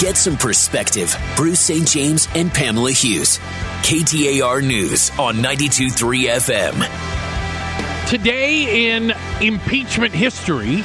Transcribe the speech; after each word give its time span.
Get 0.00 0.16
some 0.16 0.36
perspective. 0.36 1.16
Bruce 1.36 1.60
St. 1.60 1.86
James 1.86 2.26
and 2.34 2.52
Pamela 2.52 2.90
Hughes. 2.90 3.38
KTAR 3.82 4.66
News 4.66 5.10
on 5.20 5.36
92.3 5.36 6.30
FM. 6.30 8.08
Today 8.10 8.92
in 8.92 9.14
impeachment 9.40 10.12
history, 10.12 10.82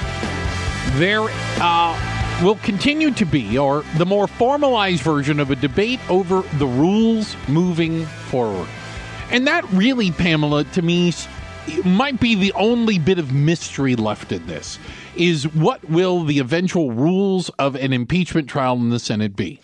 there 0.99 1.27
uh, 1.59 2.39
will 2.43 2.57
continue 2.57 3.09
to 3.15 3.25
be, 3.25 3.57
or 3.57 3.83
the 3.97 4.05
more 4.05 4.27
formalized 4.27 5.01
version 5.01 5.39
of 5.39 5.49
a 5.49 5.55
debate 5.55 5.99
over 6.07 6.43
the 6.59 6.67
rules 6.67 7.35
moving 7.47 8.05
forward. 8.05 8.69
And 9.31 9.47
that 9.47 9.67
really, 9.71 10.11
Pamela, 10.11 10.65
to 10.65 10.83
me, 10.83 11.13
might 11.83 12.19
be 12.19 12.35
the 12.35 12.53
only 12.53 12.99
bit 12.99 13.17
of 13.17 13.33
mystery 13.33 13.95
left 13.95 14.31
in 14.31 14.45
this 14.45 14.77
is 15.15 15.43
what 15.53 15.83
will 15.89 16.23
the 16.23 16.39
eventual 16.39 16.91
rules 16.91 17.49
of 17.59 17.75
an 17.75 17.93
impeachment 17.93 18.47
trial 18.49 18.75
in 18.75 18.89
the 18.89 18.99
Senate 18.99 19.35
be? 19.35 19.59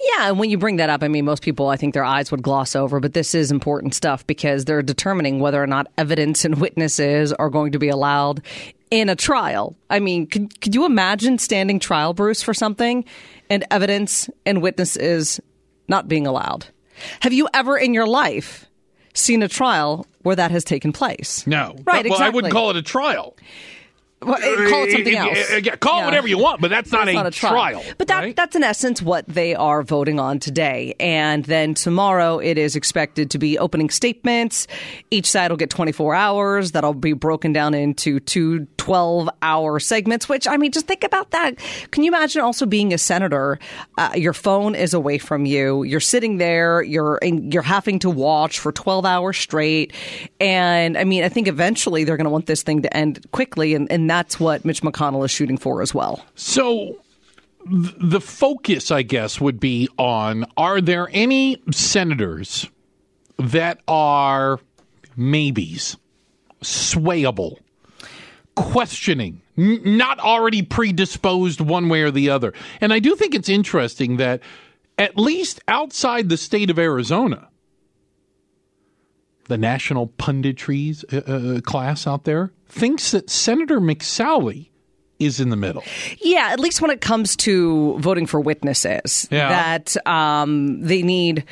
Yeah, 0.00 0.28
and 0.28 0.38
when 0.38 0.50
you 0.50 0.58
bring 0.58 0.76
that 0.76 0.90
up, 0.90 1.02
I 1.02 1.08
mean, 1.08 1.24
most 1.24 1.42
people, 1.42 1.68
I 1.68 1.76
think 1.76 1.94
their 1.94 2.04
eyes 2.04 2.30
would 2.30 2.42
gloss 2.42 2.76
over, 2.76 3.00
but 3.00 3.14
this 3.14 3.34
is 3.34 3.50
important 3.50 3.94
stuff 3.94 4.26
because 4.26 4.64
they're 4.64 4.82
determining 4.82 5.40
whether 5.40 5.62
or 5.62 5.66
not 5.66 5.86
evidence 5.96 6.44
and 6.44 6.60
witnesses 6.60 7.32
are 7.32 7.50
going 7.50 7.72
to 7.72 7.78
be 7.78 7.88
allowed 7.88 8.42
in 8.90 9.08
a 9.08 9.16
trial. 9.16 9.76
I 9.90 10.00
mean, 10.00 10.26
could, 10.26 10.60
could 10.60 10.74
you 10.74 10.84
imagine 10.86 11.38
standing 11.38 11.78
trial, 11.78 12.14
Bruce, 12.14 12.42
for 12.42 12.54
something 12.54 13.04
and 13.50 13.64
evidence 13.70 14.28
and 14.46 14.62
witnesses 14.62 15.40
not 15.88 16.08
being 16.08 16.26
allowed? 16.26 16.66
Have 17.20 17.32
you 17.32 17.48
ever 17.54 17.76
in 17.76 17.94
your 17.94 18.06
life 18.06 18.66
seen 19.14 19.42
a 19.42 19.48
trial 19.48 20.06
where 20.22 20.36
that 20.36 20.50
has 20.50 20.64
taken 20.64 20.92
place? 20.92 21.46
No. 21.46 21.74
Right, 21.84 22.04
Well, 22.04 22.14
exactly. 22.14 22.26
I 22.26 22.28
wouldn't 22.30 22.52
call 22.52 22.70
it 22.70 22.76
a 22.76 22.82
trial. 22.82 23.36
Well, 24.20 24.34
eh, 24.34 24.68
call 24.70 24.84
it 24.84 24.90
something 24.92 25.16
else. 25.16 25.38
yeah, 25.62 25.76
call 25.76 25.98
it 25.98 26.00
Yeah. 26.00 26.04
whatever 26.06 26.26
you 26.28 26.38
want, 26.38 26.60
but 26.60 26.70
that's 26.70 26.90
not, 26.90 27.06
That's 27.06 27.10
a, 27.10 27.14
not 27.14 27.26
a 27.26 27.30
trial. 27.30 27.82
But 27.98 28.08
that, 28.08 28.20
right? 28.20 28.34
that's 28.36 28.56
in 28.56 28.64
essence 28.64 29.00
what 29.00 29.26
they 29.28 29.54
are 29.54 29.82
voting 29.84 30.18
on 30.18 30.40
today. 30.40 30.94
And 30.98 31.44
then 31.44 31.74
tomorrow 31.74 32.38
it 32.38 32.58
is 32.58 32.74
expected 32.74 33.30
to 33.30 33.38
be 33.38 33.58
opening 33.58 33.90
statements. 33.90 34.66
Each 35.12 35.26
side 35.26 35.50
will 35.52 35.56
get 35.56 35.70
24 35.70 36.14
hours. 36.16 36.72
That'll 36.72 36.94
be 36.94 37.12
broken 37.12 37.52
down 37.52 37.74
into 37.74 38.18
two 38.20 38.66
12 38.78 39.28
hour 39.42 39.78
segments, 39.78 40.28
which, 40.28 40.48
I 40.48 40.56
mean, 40.56 40.72
just 40.72 40.86
think 40.86 41.04
about 41.04 41.30
that. 41.30 41.56
Can 41.92 42.02
you 42.02 42.10
imagine 42.10 42.42
also 42.42 42.66
being 42.66 42.92
a 42.92 42.98
senator? 42.98 43.58
Uh, 43.98 44.10
your 44.16 44.32
phone 44.32 44.74
is 44.74 44.94
away 44.94 45.18
from 45.18 45.44
you. 45.46 45.82
You're 45.84 46.00
sitting 46.00 46.38
there. 46.38 46.82
You're, 46.82 47.18
and 47.22 47.52
you're 47.52 47.62
having 47.62 47.98
to 48.00 48.10
watch 48.10 48.58
for 48.58 48.72
12 48.72 49.04
hours 49.04 49.36
straight. 49.36 49.92
And 50.40 50.96
I 50.98 51.04
mean, 51.04 51.22
I 51.22 51.28
think 51.28 51.46
eventually 51.48 52.02
they're 52.04 52.16
going 52.16 52.24
to 52.24 52.30
want 52.30 52.46
this 52.46 52.62
thing 52.62 52.82
to 52.82 52.96
end 52.96 53.24
quickly. 53.30 53.74
And, 53.74 53.92
and 53.92 54.07
that's 54.08 54.38
what 54.38 54.64
Mitch 54.64 54.82
McConnell 54.82 55.24
is 55.24 55.30
shooting 55.30 55.58
for 55.58 55.82
as 55.82 55.94
well. 55.94 56.24
So 56.34 56.98
the 57.66 58.20
focus, 58.20 58.90
I 58.90 59.02
guess, 59.02 59.40
would 59.40 59.60
be 59.60 59.88
on 59.98 60.46
are 60.56 60.80
there 60.80 61.08
any 61.12 61.62
senators 61.70 62.68
that 63.38 63.80
are 63.86 64.60
maybes, 65.16 65.96
swayable, 66.62 67.58
questioning, 68.54 69.42
n- 69.56 69.80
not 69.84 70.18
already 70.20 70.62
predisposed 70.62 71.60
one 71.60 71.88
way 71.88 72.02
or 72.02 72.10
the 72.10 72.30
other? 72.30 72.52
And 72.80 72.92
I 72.92 72.98
do 72.98 73.16
think 73.16 73.34
it's 73.34 73.48
interesting 73.48 74.16
that 74.16 74.40
at 74.96 75.16
least 75.16 75.60
outside 75.68 76.28
the 76.28 76.36
state 76.36 76.70
of 76.70 76.78
Arizona, 76.78 77.48
the 79.48 79.58
national 79.58 80.08
punditries 80.08 81.04
uh, 81.12 81.56
uh, 81.56 81.60
class 81.60 82.06
out 82.06 82.24
there 82.24 82.52
thinks 82.68 83.10
that 83.10 83.28
Senator 83.28 83.80
McSally 83.80 84.68
is 85.18 85.40
in 85.40 85.50
the 85.50 85.56
middle. 85.56 85.82
Yeah, 86.20 86.48
at 86.52 86.60
least 86.60 86.80
when 86.80 86.90
it 86.90 87.00
comes 87.00 87.34
to 87.36 87.98
voting 87.98 88.26
for 88.26 88.40
witnesses, 88.40 89.26
Yeah. 89.30 89.48
that 89.48 89.96
um, 90.06 90.80
they 90.80 91.02
need 91.02 91.44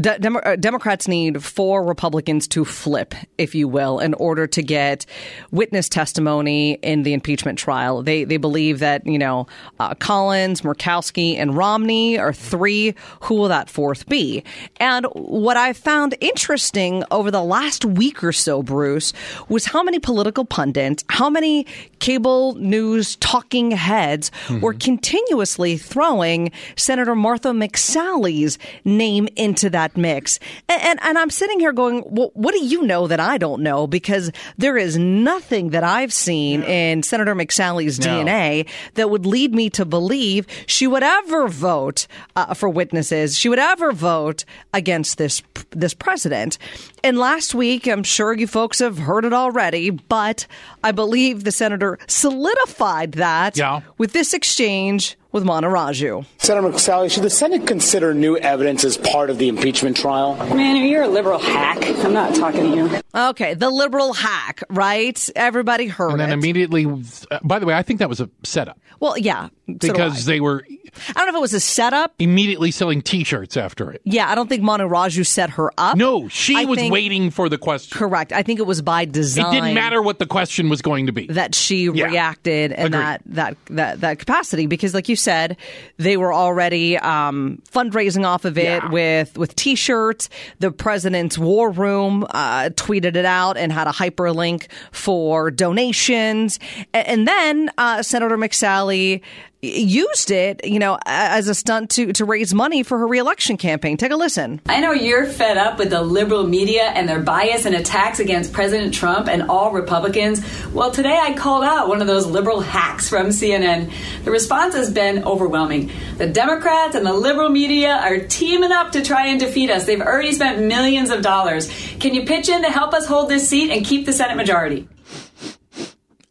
de- 0.00 0.18
Demo- 0.18 0.40
uh, 0.40 0.56
Democrats 0.56 1.06
need 1.06 1.42
four 1.42 1.84
Republicans 1.84 2.48
to 2.48 2.64
flip, 2.64 3.14
if 3.38 3.54
you 3.54 3.68
will, 3.68 4.00
in 4.00 4.14
order 4.14 4.46
to 4.48 4.62
get 4.62 5.06
witness 5.52 5.88
testimony 5.88 6.72
in 6.82 7.04
the 7.04 7.12
impeachment 7.12 7.58
trial. 7.58 8.02
They 8.02 8.24
they 8.24 8.38
believe 8.38 8.80
that 8.80 9.06
you 9.06 9.18
know 9.18 9.46
uh, 9.78 9.94
Collins, 9.94 10.62
Murkowski, 10.62 11.36
and 11.36 11.56
Romney 11.56 12.18
are 12.18 12.32
three. 12.32 12.94
Who 13.20 13.36
will 13.36 13.48
that 13.48 13.70
fourth 13.70 14.08
be? 14.08 14.42
And 14.78 15.06
what 15.14 15.56
I 15.56 15.72
found 15.74 16.16
interesting 16.20 17.04
over 17.12 17.30
the 17.30 17.42
last 17.42 17.84
week 17.84 18.24
or 18.24 18.32
so, 18.32 18.62
Bruce, 18.62 19.12
was 19.48 19.64
how 19.66 19.82
many 19.82 19.98
political 20.00 20.44
pundits, 20.44 21.04
how 21.08 21.30
many 21.30 21.66
cable 22.00 22.54
news 22.56 23.11
talking 23.16 23.70
heads 23.70 24.30
were 24.60 24.74
continuously 24.74 25.76
throwing 25.76 26.50
Senator 26.76 27.14
Martha 27.14 27.50
McSally's 27.50 28.58
name 28.84 29.28
into 29.36 29.70
that 29.70 29.96
mix. 29.96 30.38
And, 30.68 30.82
and, 30.82 30.98
and 31.02 31.18
I'm 31.18 31.30
sitting 31.30 31.60
here 31.60 31.72
going, 31.72 32.04
well, 32.06 32.30
what 32.34 32.52
do 32.52 32.64
you 32.64 32.82
know 32.82 33.06
that 33.06 33.20
I 33.20 33.38
don't 33.38 33.62
know? 33.62 33.86
Because 33.86 34.30
there 34.58 34.76
is 34.76 34.96
nothing 34.96 35.70
that 35.70 35.84
I've 35.84 36.12
seen 36.12 36.62
in 36.62 37.02
Senator 37.02 37.34
McSally's 37.34 37.98
No. 37.98 38.06
DNA 38.06 38.68
that 38.94 39.10
would 39.10 39.26
lead 39.26 39.54
me 39.54 39.70
to 39.70 39.84
believe 39.84 40.46
she 40.66 40.86
would 40.86 41.02
ever 41.02 41.48
vote 41.48 42.06
uh, 42.36 42.54
for 42.54 42.68
witnesses. 42.68 43.38
She 43.38 43.48
would 43.48 43.58
ever 43.58 43.92
vote 43.92 44.44
against 44.72 45.18
this 45.18 45.42
this 45.70 45.94
president. 45.94 46.58
And 47.02 47.18
last 47.18 47.54
week, 47.54 47.86
I'm 47.86 48.02
sure 48.02 48.32
you 48.32 48.46
folks 48.46 48.78
have 48.78 48.98
heard 48.98 49.24
it 49.24 49.32
already, 49.32 49.90
but 49.90 50.46
I 50.84 50.92
believe 50.92 51.44
the 51.44 51.50
senator 51.52 51.98
solidified 52.06 53.01
that 53.12 53.56
Yeah. 53.56 53.80
with 53.98 54.12
this 54.12 54.32
exchange 54.32 55.16
with 55.32 55.44
Manu 55.44 55.68
Raju. 55.68 56.24
Senator 56.38 56.68
McSally, 56.68 57.10
should 57.10 57.22
the 57.22 57.30
Senate 57.30 57.66
consider 57.66 58.14
new 58.14 58.36
evidence 58.36 58.84
as 58.84 58.96
part 58.96 59.30
of 59.30 59.38
the 59.38 59.48
impeachment 59.48 59.96
trial? 59.96 60.36
Man, 60.54 60.76
you're 60.76 61.02
a 61.02 61.08
liberal 61.08 61.38
hack. 61.38 61.78
I'm 62.04 62.12
not 62.12 62.34
talking 62.34 62.70
to 62.70 62.76
you. 62.76 63.00
Okay, 63.14 63.54
the 63.54 63.70
liberal 63.70 64.12
hack, 64.12 64.62
right? 64.70 65.28
Everybody 65.34 65.86
heard 65.86 66.12
And 66.12 66.20
then 66.20 66.30
it. 66.30 66.34
immediately, 66.34 66.86
uh, 67.30 67.38
by 67.42 67.58
the 67.58 67.66
way, 67.66 67.74
I 67.74 67.82
think 67.82 67.98
that 67.98 68.08
was 68.08 68.20
a 68.20 68.30
setup 68.44 68.78
well, 69.00 69.18
yeah, 69.18 69.48
so 69.66 69.74
because 69.78 70.28
I. 70.28 70.32
they 70.34 70.40
were 70.40 70.64
I 71.08 71.12
don't 71.14 71.26
know 71.26 71.30
if 71.32 71.36
it 71.36 71.40
was 71.40 71.54
a 71.54 71.60
setup. 71.60 72.14
immediately 72.20 72.70
selling 72.70 73.02
T-shirts 73.02 73.56
after 73.56 73.90
it. 73.90 74.00
Yeah, 74.04 74.30
I 74.30 74.36
don't 74.36 74.48
think 74.48 74.62
Manu 74.62 74.86
Raju 74.86 75.26
set 75.26 75.50
her 75.50 75.72
up. 75.76 75.96
No, 75.96 76.28
she 76.28 76.54
I 76.56 76.66
was 76.66 76.78
think- 76.78 76.92
waiting 76.92 77.30
for 77.30 77.48
the 77.48 77.58
question. 77.58 77.98
Correct. 77.98 78.32
I 78.32 78.44
think 78.44 78.60
it 78.60 78.66
was 78.66 78.80
by 78.80 79.04
design. 79.06 79.46
It 79.46 79.60
didn't 79.60 79.74
matter 79.74 80.00
what 80.00 80.20
the 80.20 80.26
question 80.26 80.68
was 80.68 80.82
going 80.82 81.06
to 81.06 81.12
be. 81.12 81.26
that 81.28 81.54
she 81.56 81.86
Yeah. 81.86 82.04
reacted 82.06 82.70
in 82.72 82.78
Agreed. 82.86 82.92
that, 82.92 83.22
that 83.26 83.56
that 83.70 84.00
that 84.02 84.18
capacity 84.20 84.66
because 84.66 84.94
like 84.94 85.08
you 85.08 85.16
said 85.22 85.56
they 85.96 86.16
were 86.16 86.32
already 86.34 86.98
um, 86.98 87.62
fundraising 87.70 88.26
off 88.26 88.44
of 88.44 88.58
it 88.58 88.82
Yeah. 88.82 88.90
with 88.90 89.38
with 89.38 89.54
t-shirts 89.56 90.28
the 90.58 90.70
president's 90.70 91.38
war 91.38 91.70
room 91.70 92.24
uh, 92.30 92.70
tweeted 92.74 93.16
it 93.16 93.24
out 93.24 93.56
and 93.56 93.72
had 93.72 93.86
a 93.86 93.90
hyperlink 93.92 94.66
for 94.90 95.50
donations 95.50 96.58
and, 96.92 97.06
and 97.06 97.28
then 97.28 97.70
uh, 97.78 98.02
senator 98.02 98.36
mcsally 98.36 99.20
used 99.62 100.30
it 100.30 100.64
you 100.64 100.78
know 100.78 100.98
as 101.06 101.48
a 101.48 101.54
stunt 101.54 101.90
to 101.90 102.12
to 102.12 102.24
raise 102.24 102.52
money 102.52 102.82
for 102.82 102.98
her 102.98 103.06
reelection 103.06 103.56
campaign 103.56 103.96
take 103.96 104.10
a 104.10 104.16
listen 104.16 104.60
I 104.66 104.80
know 104.80 104.92
you're 104.92 105.26
fed 105.26 105.56
up 105.56 105.78
with 105.78 105.90
the 105.90 106.02
liberal 106.02 106.46
media 106.46 106.82
and 106.82 107.08
their 107.08 107.20
bias 107.20 107.64
and 107.64 107.74
attacks 107.74 108.18
against 108.18 108.52
President 108.52 108.94
Trump 108.94 109.28
and 109.28 109.44
all 109.44 109.72
Republicans. 109.72 110.40
Well, 110.72 110.90
today 110.90 111.18
I 111.20 111.34
called 111.34 111.64
out 111.64 111.88
one 111.88 112.00
of 112.00 112.06
those 112.06 112.26
liberal 112.26 112.60
hacks 112.60 113.08
from 113.08 113.28
CNN. 113.28 113.92
The 114.24 114.30
response 114.30 114.74
has 114.74 114.92
been 114.92 115.24
overwhelming. 115.24 115.90
The 116.18 116.26
Democrats 116.26 116.94
and 116.94 117.04
the 117.04 117.12
liberal 117.12 117.48
media 117.48 117.96
are 117.96 118.18
teaming 118.18 118.72
up 118.72 118.92
to 118.92 119.02
try 119.02 119.26
and 119.26 119.38
defeat 119.38 119.70
us. 119.70 119.84
They've 119.84 120.00
already 120.00 120.32
spent 120.32 120.60
millions 120.60 121.10
of 121.10 121.22
dollars. 121.22 121.68
Can 122.00 122.14
you 122.14 122.24
pitch 122.24 122.48
in 122.48 122.62
to 122.62 122.70
help 122.70 122.94
us 122.94 123.06
hold 123.06 123.28
this 123.28 123.48
seat 123.48 123.70
and 123.70 123.84
keep 123.84 124.06
the 124.06 124.12
Senate 124.12 124.36
majority? 124.36 124.88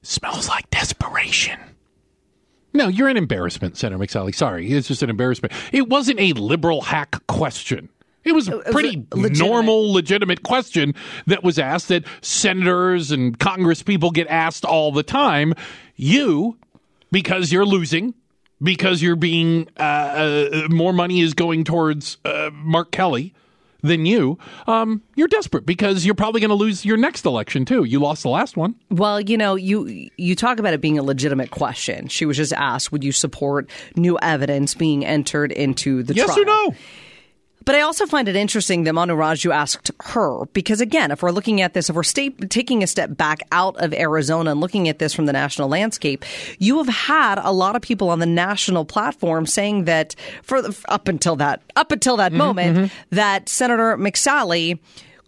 Smells 0.01 0.47
like 0.49 0.69
desperation. 0.69 1.59
No, 2.73 2.87
you're 2.87 3.09
an 3.09 3.17
embarrassment, 3.17 3.77
Senator 3.77 4.01
McSally. 4.01 4.33
Sorry, 4.33 4.71
it's 4.71 4.87
just 4.87 5.03
an 5.03 5.09
embarrassment. 5.09 5.53
It 5.71 5.89
wasn't 5.89 6.19
a 6.19 6.33
liberal 6.33 6.81
hack 6.81 7.25
question. 7.27 7.89
It 8.23 8.33
was 8.33 8.47
a 8.47 8.59
pretty 8.71 9.05
a 9.11 9.15
legitimate- 9.15 9.37
normal, 9.49 9.91
legitimate 9.91 10.43
question 10.43 10.93
that 11.25 11.43
was 11.43 11.57
asked 11.57 11.87
that 11.87 12.03
senators 12.21 13.11
and 13.11 13.37
Congress 13.39 13.81
people 13.81 14.11
get 14.11 14.27
asked 14.27 14.63
all 14.63 14.91
the 14.91 15.03
time. 15.03 15.53
You, 15.95 16.57
because 17.11 17.51
you're 17.51 17.65
losing, 17.65 18.13
because 18.61 19.01
you're 19.01 19.15
being 19.15 19.67
uh, 19.79 19.81
uh, 19.83 20.67
more 20.69 20.93
money 20.93 21.21
is 21.21 21.33
going 21.33 21.63
towards 21.63 22.17
uh, 22.23 22.51
Mark 22.53 22.91
Kelly 22.91 23.33
than 23.81 24.05
you, 24.05 24.37
um, 24.67 25.01
you're 25.15 25.27
desperate 25.27 25.65
because 25.65 26.05
you're 26.05 26.15
probably 26.15 26.41
going 26.41 26.49
to 26.49 26.55
lose 26.55 26.85
your 26.85 26.97
next 26.97 27.25
election 27.25 27.65
too. 27.65 27.83
You 27.83 27.99
lost 27.99 28.23
the 28.23 28.29
last 28.29 28.57
one. 28.57 28.75
Well, 28.89 29.19
you 29.21 29.37
know, 29.37 29.55
you 29.55 30.09
you 30.17 30.35
talk 30.35 30.59
about 30.59 30.73
it 30.73 30.81
being 30.81 30.97
a 30.97 31.03
legitimate 31.03 31.51
question. 31.51 32.07
She 32.07 32.25
was 32.25 32.37
just 32.37 32.53
asked, 32.53 32.91
"Would 32.91 33.03
you 33.03 33.11
support 33.11 33.69
new 33.95 34.17
evidence 34.21 34.75
being 34.75 35.05
entered 35.05 35.51
into 35.51 36.03
the 36.03 36.13
Yes 36.13 36.25
trial?" 36.27 36.39
Yes 36.39 36.43
or 36.43 36.45
no? 36.45 36.75
But 37.63 37.75
I 37.75 37.81
also 37.81 38.05
find 38.05 38.27
it 38.27 38.35
interesting 38.35 38.83
that 38.83 38.93
Manu 38.93 39.15
Raju 39.15 39.53
asked 39.53 39.91
her 40.01 40.45
because, 40.53 40.81
again, 40.81 41.11
if 41.11 41.21
we're 41.21 41.31
looking 41.31 41.61
at 41.61 41.73
this, 41.73 41.89
if 41.89 41.95
we're 41.95 42.03
state, 42.03 42.49
taking 42.49 42.83
a 42.83 42.87
step 42.87 43.15
back 43.15 43.41
out 43.51 43.77
of 43.77 43.93
Arizona 43.93 44.51
and 44.51 44.59
looking 44.59 44.89
at 44.89 44.99
this 44.99 45.13
from 45.13 45.25
the 45.25 45.33
national 45.33 45.69
landscape, 45.69 46.25
you 46.57 46.77
have 46.79 46.87
had 46.87 47.37
a 47.37 47.51
lot 47.51 47.75
of 47.75 47.81
people 47.81 48.09
on 48.09 48.19
the 48.19 48.25
national 48.25 48.85
platform 48.85 49.45
saying 49.45 49.85
that 49.85 50.15
for 50.41 50.61
the, 50.61 50.77
up 50.87 51.07
until 51.07 51.35
that 51.35 51.61
up 51.75 51.91
until 51.91 52.17
that 52.17 52.31
mm-hmm, 52.31 52.37
moment 52.37 52.77
mm-hmm. 52.77 53.15
that 53.15 53.47
Senator 53.47 53.97
McSally 53.97 54.79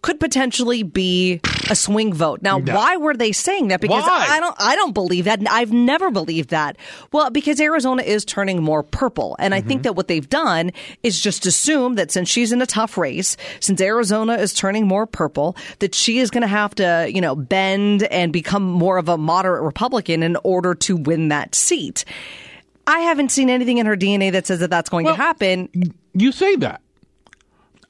could 0.04 0.20
potentially 0.20 0.82
be 0.82 1.40
a 1.70 1.74
swing 1.74 2.12
vote. 2.12 2.42
Now, 2.42 2.58
no. 2.58 2.74
why 2.74 2.98
were 2.98 3.14
they 3.14 3.32
saying 3.32 3.68
that? 3.68 3.80
Because 3.80 4.02
why? 4.02 4.26
I 4.28 4.38
don't 4.38 4.54
I 4.58 4.76
don't 4.76 4.92
believe 4.92 5.24
that. 5.24 5.40
I've 5.48 5.72
never 5.72 6.10
believed 6.10 6.50
that. 6.50 6.76
Well, 7.10 7.30
because 7.30 7.58
Arizona 7.58 8.02
is 8.02 8.22
turning 8.26 8.62
more 8.62 8.82
purple. 8.82 9.34
And 9.38 9.54
mm-hmm. 9.54 9.64
I 9.64 9.66
think 9.66 9.78
mm-hmm. 9.78 9.84
that 9.84 9.92
what 9.94 10.08
they've 10.08 10.28
done 10.28 10.72
is 11.02 11.18
just 11.18 11.46
assume 11.46 11.94
that 11.94 12.10
since 12.10 12.28
she's 12.28 12.52
in 12.52 12.60
a 12.60 12.66
tough 12.66 12.98
race, 12.98 13.38
since 13.60 13.80
Arizona 13.80 14.34
is 14.34 14.52
turning 14.52 14.86
more 14.86 15.06
purple, 15.06 15.56
that 15.78 15.94
she 15.94 16.18
is 16.18 16.30
going 16.30 16.42
to 16.42 16.48
have 16.48 16.74
to, 16.74 17.10
you 17.10 17.22
know, 17.22 17.34
bend 17.34 18.02
and 18.02 18.30
become 18.30 18.62
more 18.62 18.98
of 18.98 19.08
a 19.08 19.16
moderate 19.16 19.62
Republican 19.62 20.22
in 20.22 20.36
order 20.44 20.74
to 20.74 20.98
win 20.98 21.28
that 21.28 21.54
seat. 21.54 22.04
I 22.86 22.98
haven't 22.98 23.30
seen 23.30 23.48
anything 23.48 23.78
in 23.78 23.86
her 23.86 23.96
DNA 23.96 24.32
that 24.32 24.46
says 24.46 24.60
that 24.60 24.68
that's 24.68 24.90
going 24.90 25.06
well, 25.06 25.16
to 25.16 25.22
happen. 25.22 25.94
You 26.12 26.30
say 26.30 26.56
that. 26.56 26.82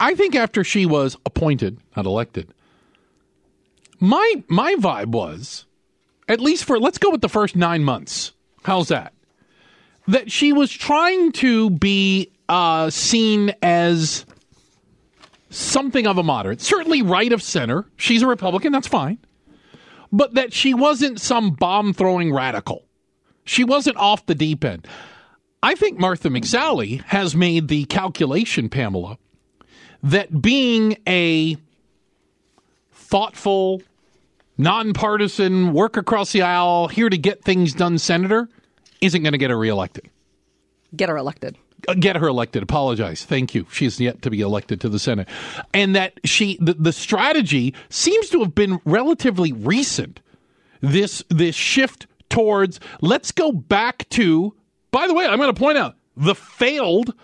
I 0.04 0.14
think 0.14 0.36
after 0.36 0.62
she 0.64 0.84
was 0.84 1.16
appointed, 1.24 1.78
not 1.96 2.04
elected, 2.04 2.52
my 4.00 4.44
my 4.48 4.74
vibe 4.74 5.06
was, 5.06 5.64
at 6.28 6.42
least 6.42 6.64
for 6.64 6.78
let's 6.78 6.98
go 6.98 7.08
with 7.08 7.22
the 7.22 7.28
first 7.30 7.56
nine 7.56 7.82
months. 7.82 8.32
How's 8.64 8.88
that? 8.88 9.14
That 10.06 10.30
she 10.30 10.52
was 10.52 10.70
trying 10.70 11.32
to 11.32 11.70
be 11.70 12.30
uh, 12.50 12.90
seen 12.90 13.54
as 13.62 14.26
something 15.48 16.06
of 16.06 16.18
a 16.18 16.22
moderate, 16.22 16.60
certainly 16.60 17.00
right 17.00 17.32
of 17.32 17.42
center. 17.42 17.86
She's 17.96 18.20
a 18.20 18.26
Republican, 18.26 18.72
that's 18.72 18.86
fine. 18.86 19.16
But 20.12 20.34
that 20.34 20.52
she 20.52 20.74
wasn't 20.74 21.18
some 21.18 21.52
bomb 21.52 21.94
throwing 21.94 22.30
radical. 22.30 22.84
She 23.46 23.64
wasn't 23.64 23.96
off 23.96 24.26
the 24.26 24.34
deep 24.34 24.66
end. 24.66 24.86
I 25.62 25.74
think 25.74 25.98
Martha 25.98 26.28
McSally 26.28 27.02
has 27.04 27.34
made 27.34 27.68
the 27.68 27.86
calculation, 27.86 28.68
Pamela, 28.68 29.16
that 30.04 30.42
being 30.42 30.98
a 31.08 31.56
thoughtful, 32.92 33.82
nonpartisan, 34.58 35.72
work 35.72 35.96
across 35.96 36.32
the 36.32 36.42
aisle, 36.42 36.88
here 36.88 37.08
to 37.08 37.18
get 37.18 37.42
things 37.42 37.72
done 37.72 37.98
senator 37.98 38.48
isn't 39.00 39.22
going 39.22 39.32
to 39.32 39.38
get 39.38 39.50
her 39.50 39.58
reelected. 39.58 40.08
Get 40.94 41.08
her 41.08 41.16
elected. 41.16 41.56
Uh, 41.88 41.94
get 41.94 42.16
her 42.16 42.28
elected. 42.28 42.62
Apologize. 42.62 43.24
Thank 43.24 43.54
you. 43.54 43.66
She's 43.72 43.98
yet 43.98 44.22
to 44.22 44.30
be 44.30 44.42
elected 44.42 44.80
to 44.82 44.88
the 44.88 44.98
Senate. 44.98 45.26
And 45.72 45.96
that 45.96 46.20
she, 46.24 46.58
the, 46.60 46.74
the 46.74 46.92
strategy 46.92 47.74
seems 47.88 48.28
to 48.30 48.40
have 48.40 48.54
been 48.54 48.78
relatively 48.84 49.52
recent. 49.52 50.20
This, 50.80 51.24
this 51.30 51.54
shift 51.54 52.06
towards 52.28 52.78
let's 53.00 53.32
go 53.32 53.52
back 53.52 54.06
to, 54.10 54.54
by 54.90 55.06
the 55.06 55.14
way, 55.14 55.24
I'm 55.26 55.38
going 55.38 55.52
to 55.52 55.58
point 55.58 55.78
out 55.78 55.96
the 56.14 56.34
failed 56.34 57.14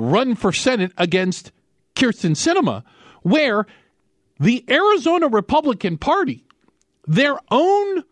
run 0.00 0.34
for 0.34 0.52
Senate 0.52 0.92
against 0.96 1.52
Kyrsten 1.94 2.32
Sinema, 2.32 2.82
where 3.22 3.66
the 4.38 4.64
Arizona 4.70 5.28
Republican 5.28 5.98
Party, 5.98 6.44
their 7.06 7.38
own, 7.50 7.96
what 7.96 8.04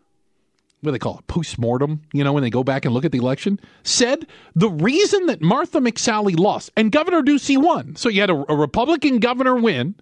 do 0.83 0.91
they 0.91 0.99
call 0.99 1.19
it, 1.19 1.27
postmortem, 1.27 2.01
you 2.13 2.23
know, 2.23 2.33
when 2.33 2.43
they 2.43 2.49
go 2.49 2.63
back 2.63 2.85
and 2.85 2.93
look 2.93 3.05
at 3.05 3.11
the 3.11 3.17
election, 3.17 3.59
said 3.83 4.27
the 4.55 4.69
reason 4.69 5.25
that 5.25 5.41
Martha 5.41 5.79
McSally 5.79 6.37
lost 6.37 6.71
and 6.77 6.91
Governor 6.91 7.21
Ducey 7.21 7.57
won, 7.57 7.95
so 7.95 8.09
you 8.09 8.21
had 8.21 8.29
a, 8.29 8.45
a 8.47 8.55
Republican 8.55 9.19
governor 9.19 9.55
win 9.55 9.95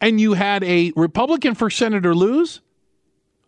and 0.00 0.20
you 0.20 0.34
had 0.34 0.62
a 0.64 0.92
Republican 0.96 1.54
for 1.54 1.70
senator 1.70 2.14
lose, 2.14 2.60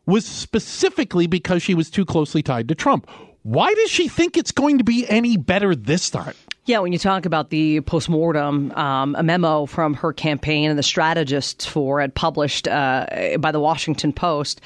was 0.07 0.25
specifically 0.25 1.27
because 1.27 1.63
she 1.63 1.75
was 1.75 1.91
too 1.91 2.05
closely 2.05 2.43
tied 2.43 2.69
to 2.69 2.75
Trump. 2.75 3.11
Why 3.43 3.75
does 3.75 3.91
she 3.91 4.09
think 4.09 4.37
it's 4.37 4.53
going 4.53 4.79
to 4.79 4.85
be 4.85 5.09
any 5.09 5.37
better 5.37 5.75
this 5.75 6.11
time? 6.11 6.35
Yeah, 6.69 6.81
when 6.81 6.93
you 6.93 6.99
talk 6.99 7.27
about 7.27 7.51
the 7.51 7.81
postmortem, 7.83 8.73
um, 8.73 9.15
a 9.17 9.23
memo 9.23 9.67
from 9.67 9.95
her 9.95 10.13
campaign 10.13 10.69
and 10.69 10.77
the 10.77 10.83
strategists 10.83 11.65
for 11.65 12.01
it 12.01 12.15
published 12.15 12.67
uh, 12.67 13.07
by 13.39 13.53
the 13.53 13.61
Washington 13.61 14.13
Post 14.13 14.61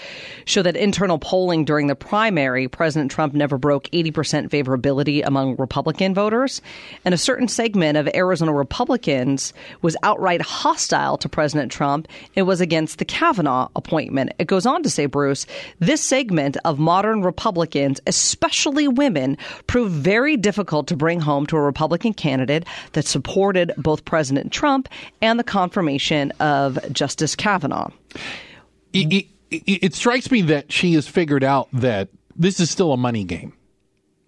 show 0.47 0.63
that 0.63 0.77
internal 0.77 1.19
polling 1.19 1.67
during 1.67 1.89
the 1.89 1.95
primary, 1.95 2.69
President 2.69 3.11
Trump 3.11 3.35
never 3.35 3.59
broke 3.59 3.85
80% 3.91 4.49
favorability 4.49 5.23
among 5.23 5.57
Republican 5.57 6.15
voters. 6.15 6.63
And 7.05 7.13
a 7.13 7.19
certain 7.19 7.49
segment 7.49 7.99
of 7.99 8.09
Arizona 8.15 8.55
Republicans 8.55 9.53
was 9.83 9.95
outright 10.03 10.41
hostile 10.41 11.19
to 11.19 11.29
President 11.29 11.71
Trump. 11.71 12.09
It 12.35 12.45
was 12.45 12.63
against 12.63 12.99
the 12.99 13.05
Kavanaugh 13.05 13.69
appointment. 13.77 14.33
It 14.39 14.47
goes 14.47 14.65
on 14.65 14.83
to 14.85 14.89
say, 14.89 15.05
Bruce, 15.05 15.45
this 15.81 16.01
segment 16.01 16.57
of 16.65 16.79
modern 16.79 17.21
Republicans, 17.21 18.01
especially 18.07 18.89
women, 18.89 19.37
proved 19.67 19.93
very 19.93 20.39
difficult 20.39 20.87
to 20.87 20.97
bring 20.97 21.21
home 21.21 21.45
to 21.45 21.59
a 21.59 21.61
Republican 21.61 21.90
Republican 21.91 22.15
candidate 22.15 22.65
that 22.93 23.05
supported 23.05 23.73
both 23.77 24.05
President 24.05 24.53
Trump 24.53 24.89
and 25.21 25.41
the 25.41 25.45
confirmation 25.45 26.31
of 26.39 26.79
Justice 26.93 27.35
Kavanaugh. 27.35 27.91
It, 28.93 29.27
it, 29.51 29.63
it 29.67 29.95
strikes 29.95 30.31
me 30.31 30.43
that 30.43 30.71
she 30.71 30.95
has 30.95 31.09
figured 31.09 31.43
out 31.43 31.69
that 31.73 32.09
this 32.37 32.61
is 32.61 32.71
still 32.71 32.93
a 32.93 32.97
money 32.97 33.25
game 33.25 33.55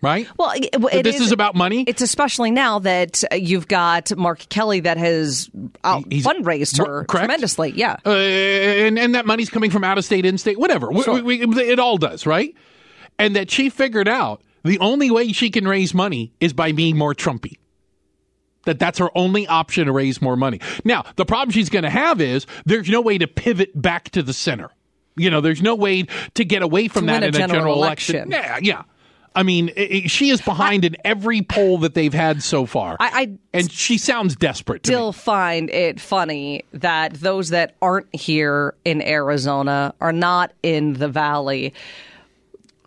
right? 0.00 0.26
Well, 0.36 0.52
it, 0.56 1.04
this 1.04 1.20
is, 1.20 1.26
is, 1.26 1.32
about 1.32 1.54
money. 1.54 1.84
It's 1.86 2.02
especially 2.02 2.50
now 2.50 2.80
that 2.80 3.22
you've 3.30 3.68
got 3.68 4.10
Mark 4.16 4.48
Kelly 4.48 4.80
that 4.80 4.96
has 4.96 5.48
out 5.84 6.02
He's, 6.10 6.26
fundraised 6.26 6.78
her 6.78 7.04
correct? 7.04 7.10
tremendously. 7.10 7.70
Yeah, 7.76 7.98
uh, 8.04 8.10
and 8.10 8.98
and 8.98 9.14
that 9.14 9.26
money's 9.26 9.48
coming 9.48 9.70
from 9.70 9.84
out 9.84 9.98
of 9.98 10.04
state, 10.04 10.26
in 10.26 10.38
state, 10.38 10.58
whatever. 10.58 10.88
Sure. 11.04 11.22
We, 11.22 11.46
we, 11.46 11.62
it 11.62 11.78
all 11.78 11.98
does, 11.98 12.26
right? 12.26 12.52
And 13.16 13.36
that 13.36 13.48
she 13.48 13.70
figured 13.70 14.08
out 14.08 14.42
the 14.64 14.78
only 14.78 15.10
way 15.10 15.32
she 15.32 15.50
can 15.50 15.66
raise 15.66 15.94
money 15.94 16.32
is 16.40 16.52
by 16.52 16.72
being 16.72 16.96
more 16.96 17.14
Trumpy. 17.14 17.58
That 18.64 18.78
that's 18.78 18.98
her 18.98 19.10
only 19.16 19.46
option 19.46 19.86
to 19.86 19.92
raise 19.92 20.22
more 20.22 20.36
money. 20.36 20.60
Now, 20.84 21.04
the 21.16 21.24
problem 21.24 21.50
she's 21.50 21.68
going 21.68 21.82
to 21.82 21.90
have 21.90 22.20
is 22.20 22.46
there's 22.64 22.88
no 22.88 23.00
way 23.00 23.18
to 23.18 23.26
pivot 23.26 23.80
back 23.80 24.10
to 24.10 24.22
the 24.22 24.32
center. 24.32 24.70
You 25.16 25.30
know, 25.30 25.40
there's 25.40 25.62
no 25.62 25.74
way 25.74 26.04
to 26.34 26.44
get 26.44 26.62
away 26.62 26.88
from 26.88 27.06
that 27.06 27.22
in 27.22 27.30
a 27.30 27.32
general, 27.32 27.60
general 27.60 27.74
election. 27.74 28.32
election. 28.32 28.32
Yeah, 28.32 28.58
yeah. 28.62 28.82
I 29.34 29.42
mean, 29.42 29.70
it, 29.70 29.90
it, 30.04 30.10
she 30.10 30.30
is 30.30 30.40
behind 30.40 30.84
I, 30.84 30.88
in 30.88 30.96
every 31.04 31.42
poll 31.42 31.78
that 31.78 31.94
they've 31.94 32.12
had 32.12 32.42
so 32.42 32.66
far. 32.66 32.96
I, 33.00 33.10
I 33.22 33.38
and 33.54 33.70
she 33.70 33.98
sounds 33.98 34.36
desperate. 34.36 34.86
Still 34.86 35.12
find 35.12 35.70
it 35.70 36.00
funny 36.00 36.64
that 36.72 37.14
those 37.14 37.50
that 37.50 37.74
aren't 37.80 38.14
here 38.14 38.74
in 38.84 39.02
Arizona 39.02 39.94
are 40.00 40.12
not 40.12 40.52
in 40.62 40.94
the 40.94 41.08
valley 41.08 41.72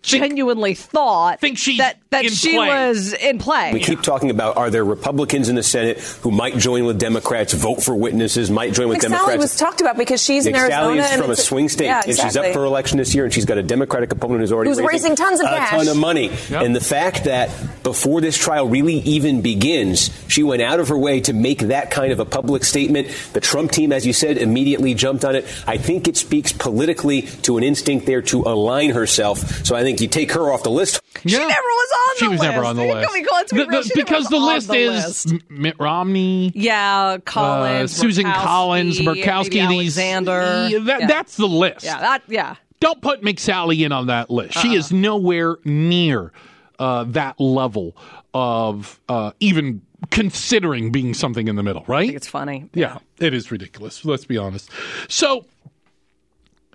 genuinely 0.06 0.74
thought 0.74 1.40
think 1.42 1.58
she 1.58 1.78
that, 1.78 1.98
that 2.12 2.26
she 2.32 2.56
play. 2.56 2.68
was 2.68 3.14
in 3.14 3.40
play. 3.40 3.72
We 3.74 3.80
keep 3.80 4.02
talking 4.02 4.30
about 4.30 4.58
are 4.58 4.70
there 4.70 4.84
Republicans 4.84 5.50
in 5.50 5.56
the 5.56 5.64
Senate 5.64 6.00
who 6.00 6.32
might 6.32 6.58
join 6.58 6.86
with 6.86 7.00
Democrats, 7.00 7.54
vote 7.54 7.84
for 7.84 7.96
witnesses, 7.96 8.50
might 8.50 8.74
join 8.74 8.90
with 8.90 9.00
McSally 9.00 9.10
Democrats. 9.10 9.38
was 9.42 9.56
talked 9.56 9.82
about 9.82 9.98
because 9.98 10.24
she's 10.24 10.46
Nick 10.46 10.56
in 10.56 10.62
Arizona. 10.62 11.02
is 11.02 11.12
from 11.12 11.32
a 11.32 11.36
swing 11.36 11.70
state, 11.70 11.86
yeah, 11.86 12.00
exactly. 12.00 12.12
and 12.12 12.32
she's 12.32 12.38
up 12.38 12.54
for 12.54 12.66
election 12.66 12.98
this 12.98 13.14
year, 13.16 13.26
and 13.26 13.34
she's 13.34 13.46
got 13.46 13.58
a 13.58 13.64
Democratic 13.64 14.12
opponent 14.12 14.42
who's 14.42 14.52
already 14.52 14.70
who's 14.70 14.78
raising, 14.80 15.12
raising 15.12 15.16
tons 15.16 15.40
of 15.40 15.48
a 15.48 15.50
cash. 15.50 15.70
ton 15.72 15.88
of 15.88 15.98
money. 15.98 16.30
Yep. 16.50 16.64
And 16.64 16.76
the 16.76 16.82
fact 16.82 17.26
that 17.26 17.50
before 17.84 18.22
this 18.22 18.38
trial 18.38 18.68
really 18.68 18.96
even 18.96 19.42
begins, 19.42 20.10
she 20.28 20.44
went 20.44 20.62
out 20.62 20.80
of 20.80 20.90
her 20.90 20.98
way 20.98 21.22
to 21.22 21.34
make 21.34 21.60
that 21.60 21.92
kind 21.92 22.12
of 22.12 22.20
a 22.20 22.26
public 22.26 22.64
statement. 22.64 23.08
The 23.34 23.42
Trump 23.42 23.72
team, 23.72 23.92
as 23.92 24.06
you 24.06 24.14
said, 24.14 24.38
immediately 24.38 24.94
jumped 24.94 25.26
on 25.26 25.36
it. 25.36 25.46
I 25.68 25.78
think 25.78 26.08
it 26.08 26.18
speaks 26.18 26.52
politically 26.52 27.24
to 27.44 27.58
an 27.58 27.64
instinct 27.64 28.06
there 28.06 28.22
to 28.24 28.42
align 28.44 28.92
herself. 28.92 29.66
So 29.66 29.76
I 29.76 29.84
think 29.84 29.95
you 30.02 30.08
take 30.08 30.32
her 30.32 30.52
off 30.52 30.64
the 30.64 30.70
list. 30.70 31.02
Yeah. 31.24 31.38
She 31.40 31.46
never 31.46 31.52
was 31.52 31.92
on 31.92 32.18
she 32.18 32.26
the 32.26 32.32
was 32.32 32.40
list. 32.40 32.52
never 32.52 32.66
on 32.66 32.76
the 32.76 32.84
list. 32.84 33.50
The, 33.50 33.56
the, 33.56 33.92
because 33.96 34.28
the 34.28 34.38
list 34.38 34.68
the 34.68 34.76
is 34.76 35.26
list. 35.26 35.50
Mitt 35.50 35.76
Romney. 35.80 36.52
Yeah, 36.56 37.18
Collins, 37.26 37.94
uh, 37.94 38.02
Susan 38.02 38.26
Murkowski, 38.26 38.44
Collins, 38.44 39.00
Murkowski, 39.00 39.70
these 39.70 39.98
Alexander. 39.98 40.68
Yeah, 40.70 40.80
that, 40.80 41.00
yeah. 41.02 41.08
That's 41.08 41.38
the 41.38 41.48
list. 41.48 41.86
Yeah, 41.86 42.00
that 42.00 42.24
yeah. 42.28 42.56
Don't 42.80 43.02
put 43.02 43.22
McSally 43.22 43.86
in 43.86 43.92
on 43.92 44.08
that 44.08 44.30
list. 44.30 44.58
Uh-uh. 44.58 44.62
She 44.64 44.76
is 44.76 44.92
nowhere 44.92 45.58
near 45.64 46.32
uh, 46.80 47.06
that 47.06 47.40
level 47.40 47.96
of 48.34 49.00
uh, 49.08 49.32
even 49.40 49.82
considering 50.12 50.92
being 50.92 51.14
something 51.14 51.48
in 51.48 51.56
the 51.56 51.64
middle, 51.64 51.84
right? 51.88 52.14
it's 52.14 52.28
funny. 52.28 52.70
Yeah, 52.74 53.00
it 53.20 53.34
is 53.34 53.50
ridiculous. 53.52 54.04
Let's 54.06 54.26
be 54.26 54.38
honest. 54.38 54.70
So 55.08 55.46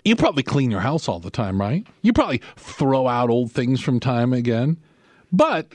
you 0.03 0.15
probably 0.15 0.43
clean 0.43 0.71
your 0.71 0.79
house 0.79 1.07
all 1.07 1.19
the 1.19 1.29
time, 1.29 1.59
right? 1.59 1.85
You 2.01 2.13
probably 2.13 2.41
throw 2.55 3.07
out 3.07 3.29
old 3.29 3.51
things 3.51 3.81
from 3.81 3.99
time 3.99 4.33
again. 4.33 4.77
But 5.31 5.67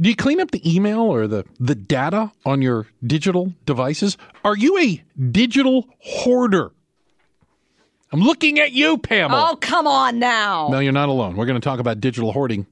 do 0.00 0.08
you 0.08 0.16
clean 0.16 0.40
up 0.40 0.50
the 0.50 0.74
email 0.74 1.00
or 1.00 1.26
the, 1.26 1.44
the 1.58 1.74
data 1.74 2.32
on 2.44 2.62
your 2.62 2.86
digital 3.06 3.52
devices? 3.64 4.16
Are 4.44 4.56
you 4.56 4.78
a 4.78 5.02
digital 5.30 5.88
hoarder? 6.00 6.72
I'm 8.12 8.20
looking 8.20 8.60
at 8.60 8.72
you, 8.72 8.98
Pamela. 8.98 9.50
Oh, 9.52 9.56
come 9.56 9.86
on 9.86 10.18
now. 10.18 10.68
No, 10.70 10.78
you're 10.78 10.92
not 10.92 11.08
alone. 11.08 11.36
We're 11.36 11.46
going 11.46 11.60
to 11.60 11.64
talk 11.64 11.80
about 11.80 12.00
digital 12.00 12.32
hoarding 12.32 12.66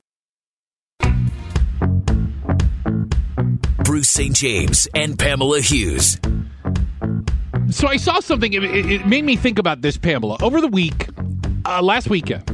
Bruce 3.84 4.08
St. 4.08 4.34
James 4.34 4.86
and 4.94 5.18
Pamela 5.18 5.60
Hughes. 5.60 6.18
So 7.72 7.88
I 7.88 7.96
saw 7.96 8.20
something. 8.20 8.52
It, 8.52 8.62
it- 8.64 8.86
it 8.90 9.06
made 9.06 9.24
me 9.24 9.36
think 9.36 9.58
about 9.58 9.82
this, 9.82 9.96
Pamela. 9.96 10.36
Over 10.42 10.60
the 10.60 10.68
week, 10.68 11.08
uh, 11.64 11.82
last 11.82 12.08
weekend, 12.10 12.44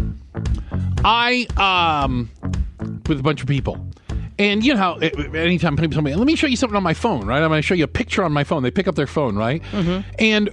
I 1.04 1.46
um 1.56 2.30
with 3.08 3.20
a 3.20 3.22
bunch 3.22 3.40
of 3.40 3.46
people, 3.48 3.84
and 4.38 4.64
you 4.64 4.74
know 4.74 4.78
how 4.78 4.92
uh, 4.94 5.10
anytime 5.34 5.76
people 5.76 5.92
tell 5.92 6.02
me, 6.02 6.14
"Let 6.14 6.26
me 6.26 6.36
show 6.36 6.46
you 6.46 6.56
something 6.56 6.76
on 6.76 6.82
my 6.82 6.94
phone," 6.94 7.26
right? 7.26 7.42
I'm 7.42 7.48
going 7.48 7.58
to 7.58 7.62
show 7.66 7.74
you 7.74 7.84
a 7.84 7.88
picture 7.88 8.22
on 8.22 8.32
my 8.32 8.44
phone. 8.44 8.62
They 8.62 8.70
pick 8.70 8.86
up 8.88 8.94
their 8.94 9.06
phone, 9.06 9.36
right? 9.36 9.62
And 10.18 10.50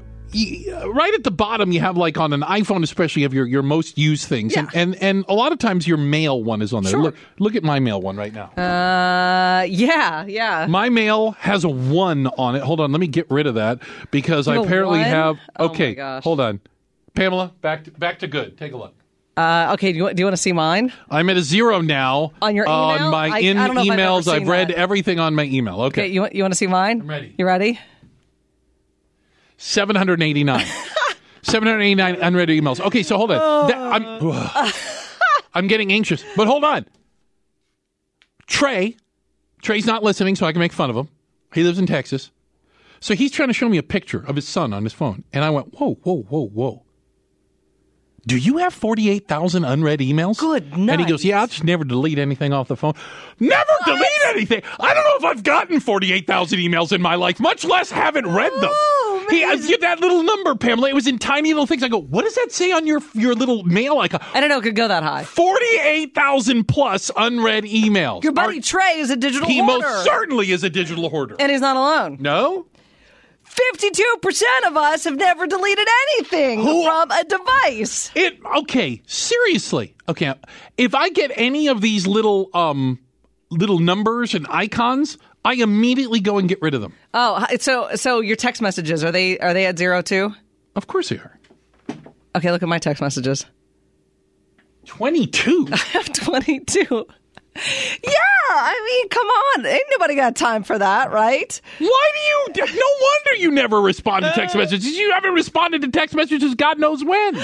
right 0.94 1.14
at 1.14 1.24
the 1.24 1.32
bottom, 1.32 1.72
you 1.72 1.80
have 1.80 1.98
like 1.98 2.18
on 2.18 2.34
an 2.34 2.42
iPhone, 2.42 2.84
especially, 2.84 3.22
you 3.22 3.26
have 3.26 3.34
your, 3.34 3.46
your 3.48 3.64
most 3.64 3.98
used 3.98 4.28
things, 4.28 4.56
and, 4.56 4.70
Yeah. 4.74 4.80
and 4.82 4.96
and 5.02 5.26
a 5.28 5.34
lot 5.34 5.52
of 5.52 5.60
times 5.60 5.88
your 5.88 5.98
mail 5.98 6.44
one 6.44 6.62
is 6.62 6.74
on 6.74 6.84
there. 6.84 6.92
Sure. 6.92 7.02
Look, 7.02 7.16
look 7.40 7.56
at 7.56 7.64
my 7.64 7.80
mail 7.80 8.02
one 8.02 8.18
right 8.18 8.34
now. 8.34 8.46
Uh, 8.62 9.64
yeah, 9.64 10.26
yeah. 10.26 10.68
My 10.70 10.90
mail 10.90 11.32
has 11.40 11.64
a 11.64 11.70
one 11.70 12.28
on 12.28 12.56
it. 12.56 12.62
Hold 12.64 12.80
on, 12.80 12.92
let 12.92 13.00
me 13.00 13.08
get 13.08 13.30
rid 13.32 13.48
of 13.48 13.56
that 13.56 13.80
because 14.12 14.48
I 14.48 14.54
You 14.54 14.60
have 14.60 14.66
a 14.66 14.68
apparently 14.68 15.00
one? 15.00 15.08
have. 15.08 15.38
Oh 15.58 15.66
Okay, 15.70 15.96
gosh. 15.96 16.24
hold 16.24 16.40
on, 16.40 16.60
Pamela, 17.14 17.54
back 17.62 17.86
to, 17.86 17.92
back 17.92 18.20
to 18.20 18.28
good. 18.28 18.58
Take 18.58 18.74
a 18.74 18.78
look. 18.78 18.94
Uh, 19.38 19.72
okay, 19.74 19.92
do 19.92 19.98
you, 19.98 20.14
do 20.14 20.22
you 20.22 20.26
want 20.26 20.36
to 20.36 20.42
see 20.42 20.54
mine? 20.54 20.94
I'm 21.10 21.30
at 21.30 21.36
a 21.36 21.42
zero 21.42 21.82
now 21.82 22.32
On 22.42 22.56
your 22.56 22.70
On 22.70 23.12
my 23.12 23.28
I- 23.28 23.40
in 23.40 23.58
I 23.58 23.66
if 23.66 23.72
I've 23.78 23.86
emails, 23.86 24.28
I've, 24.30 24.48
read 24.48 24.72
everything 24.72 25.20
on 25.20 25.36
my 25.36 25.44
email. 25.44 25.82
Okay, 25.82 26.04
Okay, 26.04 26.08
you 26.14 26.22
want 26.22 26.34
you 26.36 26.42
want 26.44 26.54
to 26.54 26.58
see 26.58 26.68
mine? 26.68 27.02
I'm 27.02 27.10
ready. 27.10 27.36
You 27.38 27.46
ready? 27.46 27.78
Seven 29.58 29.96
hundred 29.96 30.22
eighty 30.22 30.44
nine. 30.44 30.66
789 31.46 32.16
unread 32.22 32.50
emails. 32.50 32.80
Okay, 32.80 33.04
so 33.04 33.18
hold 33.18 33.32
on. 33.32 33.68
That- 33.68 33.78
oh. 34.22 34.52
I'm, 34.56 34.74
I'm 35.54 35.68
getting 35.68 35.92
anxious, 35.92 36.26
but 36.36 36.48
hold 36.48 36.64
on. 36.64 36.88
Trey, 38.48 38.98
Trey's 39.62 39.86
not 39.86 40.04
listening, 40.04 40.36
so 40.36 40.46
I 40.46 40.52
can 40.52 40.60
make 40.60 40.74
fun 40.74 40.90
of 40.90 40.98
him. 40.98 41.08
He 41.54 41.64
lives 41.64 41.80
in 41.80 41.86
Texas. 41.86 42.32
So 43.00 43.14
he's 43.14 43.32
trying 43.32 43.50
to 43.50 43.54
show 43.54 43.70
me 43.70 43.78
a 43.78 43.84
picture 43.84 44.24
of 44.26 44.36
his 44.36 44.48
son 44.48 44.74
on 44.74 44.84
his 44.84 44.94
phone. 44.94 45.24
And 45.34 45.44
I 45.44 45.52
went, 45.52 45.74
whoa, 45.80 45.96
whoa, 46.04 46.24
whoa, 46.24 46.48
whoa. 46.48 46.86
Do 48.28 48.38
you 48.38 48.58
have 48.58 48.74
48,000 48.74 49.64
unread 49.64 50.00
emails? 50.00 50.40
Good 50.40 50.74
And 50.74 51.00
he 51.00 51.06
goes, 51.06 51.24
yeah, 51.24 51.42
I'll 51.42 51.48
just 51.48 51.64
never 51.64 51.84
delete 51.84 52.18
anything 52.18 52.54
off 52.54 52.68
the 52.68 52.76
phone. 52.76 52.94
Never 53.40 53.72
delete 53.86 54.26
anything. 54.30 54.64
I 54.80 54.96
don't 54.96 55.04
know 55.04 55.30
if 55.30 55.38
I've 55.38 55.44
gotten 55.44 55.80
48,000 55.80 56.58
emails 56.58 56.92
in 56.92 57.04
my 57.04 57.14
life, 57.16 57.40
much 57.40 57.64
less 57.64 57.92
haven't 57.92 58.26
read 58.26 58.52
them. 58.54 58.72
Oh. 58.74 59.05
He, 59.30 59.44
I 59.44 59.56
get 59.58 59.82
that 59.82 60.00
little 60.00 60.24
number, 60.24 60.56
Pamela. 60.56 60.90
It 60.90 60.96
was 60.96 61.08
in 61.08 61.18
tiny 61.20 61.50
little 61.54 61.66
things. 61.68 61.84
I 61.84 61.88
go, 61.88 62.00
what 62.02 62.24
does 62.24 62.36
that 62.36 62.52
say 62.52 62.72
on 62.72 62.86
your 62.88 63.02
your 63.14 63.34
little 63.36 63.64
mail 63.64 64.00
icon? 64.00 64.22
I 64.34 64.40
don't 64.40 64.50
know. 64.50 64.60
It 64.60 64.64
could 64.64 64.76
go 64.76 64.88
that 64.88 65.04
high. 65.04 65.24
48,000 65.24 66.68
plus 66.68 67.12
unread 67.16 67.64
emails. 67.66 68.24
Your 68.24 68.34
buddy 68.34 68.62
Trey 68.62 69.00
is 69.00 69.10
a 69.10 69.16
digital 69.16 69.48
hoarder. 69.48 69.54
he 69.54 69.60
hoarder, 69.60 69.88
most 69.88 70.04
certainly 70.04 70.52
is 70.52 70.64
a 70.64 70.70
digital 70.70 71.10
hoarder. 71.10 71.36
and 71.40 71.52
he's 71.52 71.62
not 71.62 71.76
alone. 71.78 72.18
no? 72.20 72.66
Fifty-two 73.44 74.16
percent 74.22 74.66
of 74.66 74.76
us 74.76 75.04
have 75.06 75.16
never 75.16 75.46
deleted 75.48 75.88
anything 76.18 76.62
Who- 76.62 76.84
from 76.84 77.12
a 77.12 77.24
device. 77.24 78.12
It 78.16 78.40
okay, 78.58 79.02
seriously. 79.06 79.96
Okay, 80.10 80.34
if 80.78 80.94
I 80.96 81.10
get 81.10 81.32
any 81.36 81.68
of 81.68 81.80
these 81.80 82.06
little 82.08 82.50
um 82.54 83.00
little 83.52 83.80
numbers 83.80 84.34
and 84.34 84.46
icons, 84.50 85.18
I 85.46 85.54
immediately 85.54 86.20
go 86.20 86.38
and 86.40 86.50
get 86.50 86.62
rid 86.62 86.74
of 86.74 86.82
them. 86.82 86.94
Oh, 87.14 87.46
so 87.60 87.96
so 87.96 88.20
your 88.20 88.36
text 88.36 88.62
messages 88.62 89.04
are 89.04 89.12
they 89.12 89.38
are 89.40 89.54
they 89.54 89.68
at 89.68 89.78
zero 89.78 90.02
too? 90.02 90.34
Of 90.76 90.88
course 90.88 91.10
they 91.10 91.18
are. 91.18 91.40
Okay, 92.36 92.52
look 92.52 92.64
at 92.64 92.68
my 92.68 92.80
text 92.80 93.02
messages. 93.02 93.46
22. 94.88 95.70
I 95.72 95.76
have 95.94 96.12
twenty-two. 96.12 97.08
Yeah, 97.56 98.12
I 98.50 98.82
mean, 98.86 99.10
come 99.10 99.28
on, 99.28 99.66
ain't 99.66 99.84
nobody 99.92 100.16
got 100.16 100.36
time 100.36 100.64
for 100.64 100.78
that, 100.78 101.12
right? 101.12 101.62
Why 101.80 102.10
do 102.14 102.20
you? 102.62 102.66
No 102.76 102.86
wonder 103.02 103.42
you 103.42 103.52
never 103.52 103.82
respond 103.82 104.24
to 104.26 104.32
text 104.32 104.56
messages. 104.56 104.98
You 104.98 105.12
haven't 105.14 105.34
responded 105.34 105.82
to 105.84 105.88
text 105.90 106.16
messages 106.16 106.54
God 106.56 106.80
knows 106.80 107.04
when. 107.04 107.36
Uh, 107.38 107.42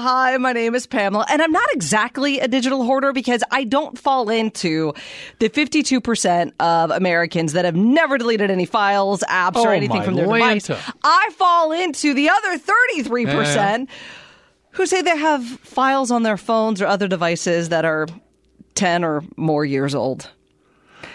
hi, 0.00 0.36
my 0.38 0.52
name 0.52 0.74
is 0.74 0.86
Pamela, 0.86 1.26
and 1.28 1.42
I'm 1.42 1.52
not 1.52 1.68
exactly 1.72 2.38
a 2.40 2.48
digital 2.48 2.84
hoarder 2.84 3.12
because 3.12 3.42
I 3.50 3.64
don't 3.64 3.98
fall 3.98 4.30
into 4.30 4.92
the 5.40 5.48
52% 5.50 6.52
of 6.60 6.90
Americans 6.90 7.52
that 7.54 7.64
have 7.64 7.76
never 7.76 8.16
deleted 8.18 8.50
any 8.50 8.64
files, 8.66 9.22
apps, 9.28 9.52
Oh, 9.56 9.64
or 9.66 9.72
anything 9.72 9.98
my 9.98 10.04
from 10.04 10.14
their 10.14 10.24
device. 10.26 10.70
I 11.02 11.30
fall 11.36 11.72
into 11.72 12.14
the 12.14 12.28
other 12.30 12.58
33% 12.58 13.88
who 14.72 14.86
say 14.86 15.02
they 15.02 15.16
have 15.16 15.44
files 15.44 16.10
on 16.10 16.22
their 16.22 16.36
phones 16.36 16.80
or 16.80 16.86
other 16.86 17.08
devices 17.08 17.70
that 17.70 17.84
are 17.84 18.06
10 18.78 19.04
or 19.04 19.22
more 19.36 19.64
years 19.64 19.94
old. 19.94 20.30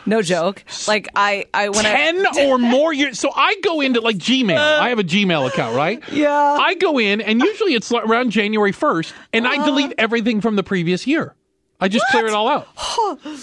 No 0.06 0.22
joke. 0.22 0.64
Like 0.88 1.08
I, 1.16 1.46
I 1.54 1.70
when 1.70 1.86
I 1.86 2.12
10 2.12 2.26
or 2.48 2.58
more 2.58 2.94
years. 2.94 3.20
So 3.20 3.32
I 3.34 3.56
go 3.64 3.82
into 3.82 4.02
like 4.02 4.18
Gmail. 4.18 4.58
I 4.58 4.90
have 4.90 5.00
a 5.00 5.04
Gmail 5.04 5.48
account, 5.48 5.76
right? 5.76 6.04
Yeah. 6.12 6.34
I 6.34 6.76
go 6.76 7.00
in, 7.00 7.22
and 7.22 7.42
usually 7.42 7.74
it's 7.74 7.92
around 7.92 8.32
January 8.32 8.72
1st, 8.72 9.14
and 9.32 9.48
I 9.48 9.56
uh-huh. 9.56 9.66
delete 9.66 9.94
everything 9.98 10.42
from 10.42 10.56
the 10.56 10.64
previous 10.64 11.08
year. 11.08 11.36
I 11.80 11.88
just 11.88 12.06
clear 12.12 12.28
it 12.28 12.34
all 12.34 12.48
out. 12.48 12.68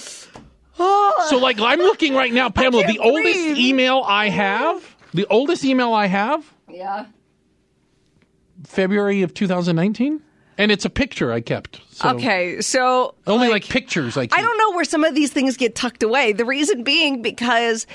Ah. 0.82 1.26
so, 1.28 1.36
like, 1.36 1.60
I'm 1.60 1.78
looking 1.78 2.14
right 2.14 2.32
now, 2.32 2.48
Pamela, 2.48 2.86
the 2.86 3.00
oldest 3.00 3.38
breathe. 3.38 3.58
email 3.58 4.02
I 4.02 4.30
have, 4.30 4.96
the 5.12 5.26
oldest 5.26 5.62
email 5.62 5.92
I 5.92 6.06
have, 6.06 6.50
yeah. 6.70 7.04
February 8.64 9.20
of 9.20 9.34
2019. 9.34 10.22
And 10.60 10.70
it's 10.70 10.84
a 10.84 10.90
picture 10.90 11.32
I 11.32 11.40
kept. 11.40 11.80
So 11.90 12.10
Okay, 12.10 12.60
so 12.60 13.14
Only 13.26 13.48
like, 13.48 13.66
pictures 13.66 14.18
I 14.18 14.26
keep. 14.26 14.38
I 14.38 14.42
don't 14.42 14.58
know 14.58 14.72
where 14.72 14.84
some 14.84 15.04
of 15.04 15.14
these 15.14 15.32
things 15.32 15.56
get 15.56 15.74
tucked 15.74 16.02
away. 16.02 16.34
The 16.34 16.44
reason 16.44 16.84
being 16.84 17.22
because 17.22 17.86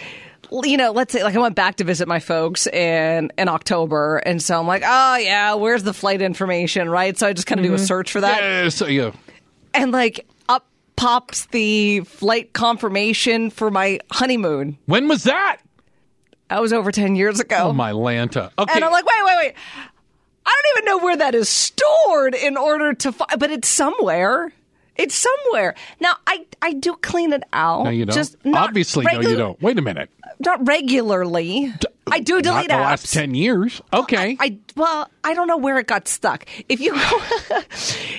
you 0.51 0.75
know, 0.75 0.91
let's 0.91 1.13
say 1.13 1.23
like 1.23 1.35
I 1.35 1.39
went 1.39 1.55
back 1.55 1.75
to 1.75 1.83
visit 1.83 2.07
my 2.07 2.19
folks 2.19 2.65
in 2.65 3.31
in 3.37 3.49
October, 3.49 4.17
and 4.17 4.41
so 4.41 4.59
I'm 4.59 4.65
like, 4.65 4.81
oh 4.83 5.15
yeah, 5.17 5.53
where's 5.53 5.83
the 5.83 5.93
flight 5.93 6.23
information, 6.23 6.89
right? 6.89 7.15
So 7.15 7.27
I 7.27 7.33
just 7.33 7.45
kind 7.45 7.59
of 7.59 7.65
do 7.65 7.73
a 7.73 7.75
mm-hmm. 7.75 7.85
search 7.85 8.11
for 8.11 8.21
that, 8.21 8.41
Yeah, 8.41 8.69
so, 8.69 8.87
yeah. 8.87 9.11
and 9.75 9.91
like 9.91 10.25
up 10.49 10.65
pops 10.95 11.45
the 11.47 11.99
flight 12.01 12.53
confirmation 12.53 13.51
for 13.51 13.69
my 13.69 13.99
honeymoon. 14.11 14.79
When 14.87 15.07
was 15.07 15.23
that? 15.25 15.57
That 16.49 16.61
was 16.61 16.73
over 16.73 16.91
ten 16.91 17.15
years 17.15 17.39
ago. 17.39 17.57
Oh, 17.59 17.73
my 17.73 17.91
Lanta. 17.91 18.51
Okay. 18.57 18.73
And 18.73 18.83
I'm 18.83 18.91
like, 18.91 19.05
wait, 19.05 19.23
wait, 19.23 19.37
wait. 19.37 19.53
I 20.45 20.61
don't 20.63 20.77
even 20.77 20.85
know 20.85 21.03
where 21.05 21.17
that 21.17 21.35
is 21.35 21.49
stored 21.49 22.35
in 22.35 22.57
order 22.57 22.93
to 22.93 23.11
find, 23.11 23.39
but 23.39 23.51
it's 23.51 23.67
somewhere. 23.67 24.53
It's 24.95 25.15
somewhere. 25.15 25.75
Now, 25.99 26.13
I, 26.25 26.45
I 26.61 26.71
do 26.73 26.95
clean 27.01 27.33
it 27.33 27.43
out. 27.51 27.83
no, 27.83 27.89
you 27.89 28.05
don't. 28.05 28.15
Just 28.15 28.37
Obviously, 28.45 29.03
no, 29.05 29.19
you 29.19 29.35
don't. 29.35 29.61
Wait 29.61 29.77
a 29.77 29.81
minute. 29.81 30.09
Not 30.39 30.65
regularly. 30.65 31.73
I 32.07 32.19
do 32.19 32.41
delete 32.41 32.45
Not 32.45 32.53
delete 32.53 32.67
the 32.69 32.73
apps. 32.75 32.79
last 32.81 33.13
10 33.13 33.35
years. 33.35 33.81
Okay. 33.91 34.37
I 34.39 34.57
well, 34.77 35.09
I 35.23 35.33
don't 35.33 35.47
know 35.47 35.57
where 35.57 35.79
it 35.79 35.87
got 35.87 36.07
stuck. 36.07 36.45
If 36.69 36.79
you 36.79 36.93
go, 36.93 37.21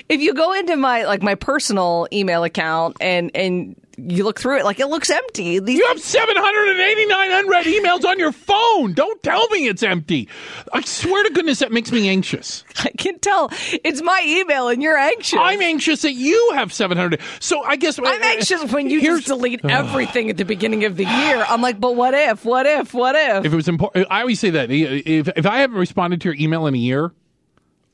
if 0.09 0.21
you 0.21 0.33
go 0.35 0.53
into 0.53 0.75
my 0.75 1.05
like 1.05 1.23
my 1.23 1.35
personal 1.35 2.07
email 2.13 2.43
account 2.43 2.97
and 3.01 3.31
and 3.33 3.75
you 3.97 4.23
look 4.23 4.39
through 4.39 4.59
it, 4.59 4.63
like 4.63 4.79
it 4.79 4.87
looks 4.87 5.09
empty. 5.09 5.59
These 5.59 5.79
You 5.79 5.87
have 5.87 5.99
789 5.99 7.31
unread 7.31 7.65
emails 7.65 8.05
on 8.05 8.19
your 8.19 8.31
phone. 8.31 8.93
Don't 8.93 9.21
tell 9.23 9.47
me 9.49 9.67
it's 9.67 9.81
empty. 9.81 10.29
I 10.71 10.81
swear 10.81 11.23
to 11.23 11.31
goodness, 11.31 11.59
that 11.59 11.71
makes 11.71 11.91
me 11.91 12.07
anxious. 12.07 12.63
I 12.77 12.91
can 12.91 13.17
tell 13.19 13.49
it's 13.83 14.03
my 14.03 14.21
email 14.23 14.67
and 14.69 14.83
you're 14.83 14.97
anxious. 14.97 15.39
I'm 15.41 15.61
anxious 15.61 16.03
that 16.03 16.13
you 16.13 16.51
have 16.53 16.71
700. 16.71 17.19
So 17.39 17.63
I 17.63 17.75
guess 17.75 17.97
I'm 17.97 18.05
anxious 18.05 18.71
when 18.71 18.89
you 18.89 19.01
just 19.01 19.27
delete 19.27 19.61
everything 19.65 20.29
at 20.29 20.37
the 20.37 20.45
beginning 20.45 20.85
of 20.85 20.95
the 20.95 21.05
year. 21.05 21.43
I'm 21.47 21.61
like, 21.61 21.79
but 21.79 21.95
what 21.95 22.13
if? 22.13 22.45
What 22.45 22.67
if? 22.67 22.93
What 22.93 23.15
if? 23.15 23.45
If 23.45 23.53
it 23.53 23.55
was 23.55 23.67
important, 23.67 24.07
I 24.11 24.21
always 24.21 24.39
say 24.39 24.51
that 24.51 24.69
if 24.69 25.27
if 25.35 25.45
I 25.45 25.59
haven't 25.59 25.77
responded 25.77 26.21
to 26.21 26.29
your 26.29 26.35
email 26.39 26.67
in 26.67 26.75
a 26.75 26.77
year, 26.77 27.11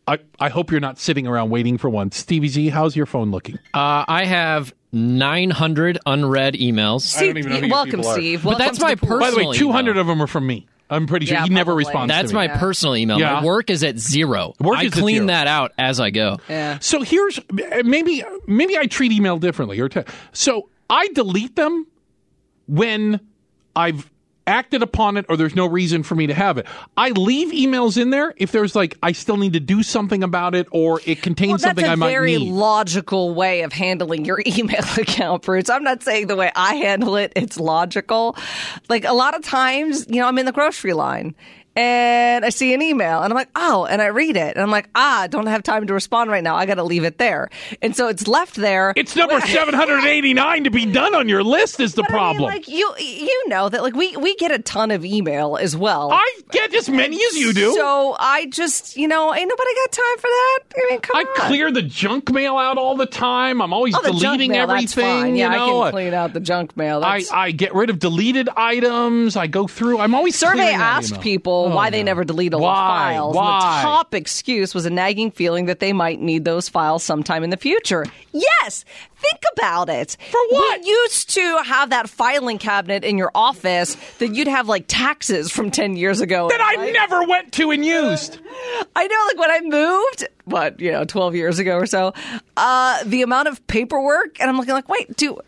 I 0.06 0.20
I 0.38 0.50
hope 0.50 0.70
you're 0.70 0.82
not 0.82 1.00
sitting 1.00 1.28
around 1.28 1.50
waiting 1.50 1.78
for 1.78 1.90
one. 1.90 2.12
Stevie 2.12 2.50
Z, 2.50 2.70
how's 2.70 2.96
your 2.96 3.06
phone 3.06 3.32
looking? 3.32 3.58
Uh, 3.74 4.04
I 4.08 4.26
have 4.26 4.74
900 4.94 5.98
unread 6.06 6.54
emails. 6.54 7.02
See, 7.02 7.26
don't 7.28 7.38
even 7.40 7.52
know 7.52 7.60
who 7.60 7.66
you 7.66 7.72
welcome, 7.72 7.92
people 8.00 8.08
are. 8.08 8.14
Steve. 8.14 8.44
But 8.44 8.58
that's 8.60 8.78
to 8.78 8.84
my 8.84 8.96
the 8.96 9.06
pool. 9.08 9.20
By 9.20 9.32
the 9.32 9.38
way, 9.46 9.58
200 9.58 9.92
email. 9.92 10.02
of 10.02 10.08
them 10.08 10.22
are 10.22 10.28
from 10.28 10.48
me. 10.48 10.68
I'm 10.90 11.08
pretty 11.08 11.26
sure 11.26 11.38
Yeah, 11.38 11.44
he 11.46 11.50
never 11.50 11.72
probably. 11.72 11.86
responds 11.86 12.10
That's 12.14 12.30
to 12.32 12.38
me. 12.38 12.48
my 12.48 12.58
personal 12.58 12.96
email. 12.96 13.20
Yeah. 13.20 13.34
My 13.40 13.44
work 13.44 13.70
is 13.72 13.84
at 13.84 13.98
zero. 13.98 14.54
Work 14.60 14.78
I 14.78 14.84
is 14.84 14.94
at 14.94 15.00
clean 15.00 15.16
zero. 15.16 15.28
that 15.28 15.48
out 15.48 15.72
as 15.78 16.00
I 16.00 16.12
go. 16.12 16.38
Yeah. 16.48 16.78
So 16.80 17.02
here's 17.02 17.40
maybe 17.52 18.24
maybe 18.46 18.78
I 18.78 18.86
treat 18.86 19.12
email 19.12 19.40
differently 19.40 19.80
or 19.80 19.90
te- 19.90 20.04
so 20.34 20.70
I 20.90 21.08
delete 21.16 21.56
them 21.56 21.88
when 22.68 23.20
I've 23.76 24.08
acted 24.48 24.82
upon 24.82 25.18
it 25.18 25.26
or 25.30 25.38
there's 25.38 25.56
no 25.56 25.66
reason 25.66 26.04
for 26.04 26.16
me 26.16 26.28
to 26.28 26.34
have 26.34 26.58
it. 26.58 26.66
I 26.98 27.10
leave 27.12 27.50
emails 27.52 28.02
in 28.02 28.10
there 28.10 28.34
if 28.38 28.52
there's 28.52 28.76
like 28.76 28.98
I 29.02 29.12
still 29.14 29.38
need 29.38 29.54
to 29.54 29.60
do 29.60 29.84
something 29.84 30.24
about 30.24 30.56
it 30.56 30.68
or 30.72 31.00
it 31.06 31.22
contains 31.22 31.52
Well, 31.52 31.60
something 31.60 31.84
that's 31.84 31.90
a 31.90 31.94
I 31.94 31.96
might 31.96 32.10
very 32.12 32.38
need. 32.38 32.52
logical 32.52 33.34
way 33.34 33.62
of 33.62 33.74
handling 33.74 34.26
your 34.26 34.42
email 34.46 34.84
account, 34.98 35.44
Bruce. 35.44 35.70
I'm 35.70 35.84
not 35.84 36.04
saying 36.04 36.28
the 36.28 36.36
way 36.36 36.52
I 36.56 36.76
handle 36.76 37.16
it, 37.16 37.34
it's 37.36 37.60
logical. 37.60 38.36
Like 38.90 39.06
a 39.06 39.14
lot 39.14 39.36
of 39.36 39.44
times, 39.44 40.06
you 40.10 40.18
know, 40.22 40.28
I'm 40.28 40.38
in 40.38 40.46
the 40.46 40.52
grocery 40.52 40.94
line 40.94 41.36
and 41.76 42.46
I 42.46 42.50
see 42.50 42.74
an 42.74 42.82
email 42.82 43.22
and 43.24 43.32
I'm 43.34 43.36
like, 43.38 43.50
oh, 43.56 43.86
and 43.86 44.02
I 44.02 44.08
read 44.08 44.38
it 44.38 44.56
and 44.56 44.62
I'm 44.64 44.72
like, 44.72 44.90
ah, 44.96 45.22
I 45.22 45.28
don't 45.28 45.48
have 45.48 45.64
time 45.64 45.88
to 45.88 45.94
respond 45.94 46.30
right 46.30 46.44
now. 46.44 46.56
I 46.56 46.66
got 46.66 46.76
to 46.76 46.84
leave 46.84 47.04
it 47.04 47.18
there. 47.18 47.50
And 47.82 47.96
so 47.96 48.08
it's 48.08 48.28
left 48.28 48.56
there. 48.56 48.94
It's 48.96 49.16
number 49.16 49.40
789 49.48 50.64
to 50.66 50.70
be 50.72 50.86
done 50.86 51.16
on 51.16 51.28
your 51.30 51.44
list 51.44 51.80
is 51.80 51.94
the 51.96 52.04
But 52.04 52.12
I 52.12 52.14
mean, 52.14 52.20
problem. 52.38 52.44
like 52.44 52.68
you, 52.68 52.94
you 53.00 53.48
know 53.50 53.70
that 53.70 53.82
like 53.82 53.96
we 53.96 54.16
we 54.18 54.36
get 54.36 54.52
a 54.52 54.60
ton 54.60 54.92
of 54.92 55.04
email 55.04 55.58
as 55.58 55.76
well. 55.76 56.12
I 56.12 56.40
get 56.52 56.74
as 56.76 56.90
many 56.90 57.16
as 57.24 57.36
you 57.38 57.54
do. 57.54 57.74
So 57.74 58.16
I 58.20 58.46
just, 58.48 58.96
you 58.98 59.08
know, 59.08 59.34
ain't 59.34 59.50
nobody 59.50 59.70
got 59.76 59.92
time 59.92 60.18
for 60.18 60.28
that. 60.28 60.60
I 60.76 60.88
mean, 60.92 61.00
come 61.02 61.16
I 61.18 61.20
on. 61.22 61.48
clear 61.48 61.72
the 61.72 61.82
junk 61.82 62.32
mail 62.32 62.58
out 62.58 62.78
all 62.78 62.96
the 62.96 63.06
time. 63.06 63.62
I'm 63.62 63.74
always 63.74 63.96
Oh, 63.96 64.02
deleting 64.02 64.52
mail, 64.52 64.70
everything. 64.70 65.36
Yeah, 65.36 65.52
you 65.52 65.58
know? 65.58 65.82
I 65.82 65.86
can 65.86 65.92
clean 65.94 66.14
out 66.14 66.34
the 66.34 66.40
junk 66.40 66.76
mail. 66.78 67.04
I, 67.04 67.20
That's, 67.20 67.32
I 67.32 67.52
get 67.52 67.74
rid 67.74 67.90
of 67.90 68.00
deleted 68.00 68.50
items. 68.56 69.36
I 69.36 69.48
go 69.48 69.68
through. 69.68 70.00
I'm 70.00 70.14
always 70.16 70.38
Survey 70.38 70.72
asked 70.74 71.12
email. 71.12 71.22
People 71.66 71.74
Oh, 71.74 71.76
why 71.76 71.90
they 71.90 72.04
never 72.04 72.24
delete 72.24 72.54
all 72.54 72.62
Why? 72.62 72.74
the 73.14 73.16
files. 73.20 73.36
Why? 73.36 73.60
the 73.82 73.88
top 73.88 74.14
excuse 74.14 74.74
was 74.74 74.86
a 74.86 74.90
nagging 74.90 75.32
feeling 75.32 75.66
that 75.66 75.80
they 75.80 75.94
might 75.94 76.20
need 76.20 76.46
those 76.46 76.70
files 76.70 77.04
sometime 77.04 77.44
in 77.44 77.50
the 77.50 77.58
future. 77.58 78.06
Yes, 78.32 78.86
think 79.16 79.42
about 79.58 79.90
it. 79.90 80.18
For 80.32 80.40
what? 80.50 80.82
We 80.82 80.88
used 80.88 81.30
to 81.36 81.58
have 81.66 81.90
that 81.92 82.10
filing 82.10 82.58
cabinet 82.58 83.04
in 83.04 83.18
your 83.18 83.32
office 83.36 83.96
that 84.20 84.34
you'd 84.36 84.48
have 84.48 84.68
like 84.68 84.86
taxes 84.88 85.52
from 85.52 85.72
10 85.72 85.96
years 85.96 86.22
ago. 86.22 86.50
that 86.50 86.60
I 86.62 86.92
never 86.92 87.24
went 87.28 87.52
to 87.54 87.72
and 87.72 87.86
used. 87.86 88.40
I 88.96 89.08
know, 89.08 89.18
like 89.28 89.38
when 89.38 89.52
I 89.52 89.62
moved, 89.62 90.28
what 90.46 90.80
you 90.80 90.92
know, 90.92 91.06
twelve 91.06 91.36
years 91.36 91.60
ago 91.60 91.78
or 91.78 91.86
so, 91.86 92.14
uh, 92.58 93.04
the 93.06 93.22
amount 93.22 93.48
of 93.48 93.66
paperwork, 93.68 94.40
and 94.40 94.50
I'm 94.50 94.58
looking 94.58 94.74
like, 94.74 94.90
wait, 94.90 95.16
do 95.16 95.40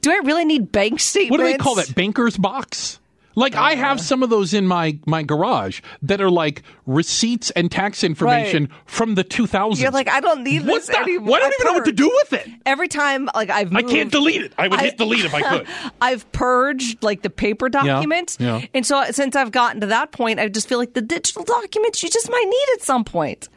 do 0.00 0.10
I 0.10 0.20
really 0.24 0.44
need 0.44 0.70
bank 0.70 1.00
statements? 1.00 1.30
What 1.30 1.38
do 1.38 1.44
they 1.52 1.58
call 1.58 1.74
that? 1.76 1.94
Banker's 1.94 2.36
box. 2.36 2.98
Like 3.36 3.54
I 3.56 3.72
Uh. 3.72 3.76
have 3.76 4.00
some 4.00 4.22
of 4.22 4.30
those 4.30 4.54
in 4.54 4.66
my 4.66 4.98
my 5.06 5.22
garage 5.22 5.80
that 6.02 6.20
are 6.20 6.30
like 6.30 6.62
receipts 6.86 7.50
and 7.50 7.70
tax 7.70 8.04
information 8.04 8.68
from 8.86 9.14
the 9.16 9.24
2000s. 9.24 9.80
You're 9.80 9.90
like, 9.90 10.08
I 10.08 10.20
don't 10.20 10.42
need 10.44 10.66
what 10.66 10.86
this 10.86 10.90
anymore. 10.96 11.36
I 11.36 11.40
don't 11.40 11.54
even 11.60 11.66
know 11.66 11.72
what 11.74 11.84
to 11.86 11.92
do 11.92 12.08
with 12.22 12.32
it. 12.34 12.48
Every 12.66 12.88
time, 12.88 13.28
like 13.34 13.50
I've, 13.50 13.74
I 13.74 13.82
can't 13.82 14.12
delete 14.12 14.42
it. 14.42 14.52
I 14.58 14.68
would 14.68 14.78
I- 14.78 14.84
hit 14.84 14.98
delete 14.98 15.24
if 15.24 15.34
I 15.34 15.42
could. 15.42 15.66
I've 16.00 16.30
purged 16.32 17.02
like 17.02 17.22
the 17.22 17.30
paper 17.30 17.68
documents, 17.68 18.36
yeah. 18.40 18.62
and 18.74 18.86
so 18.86 19.04
since 19.10 19.34
I've 19.36 19.50
gotten 19.52 19.80
to 19.80 19.86
that 19.88 20.12
point, 20.12 20.38
I 20.40 20.48
just 20.48 20.68
feel 20.68 20.78
like 20.78 20.94
the 20.94 21.02
digital 21.02 21.42
documents 21.44 22.02
you 22.02 22.10
just 22.10 22.30
might 22.30 22.46
need 22.48 22.66
at 22.74 22.82
some 22.82 23.04
point, 23.04 23.48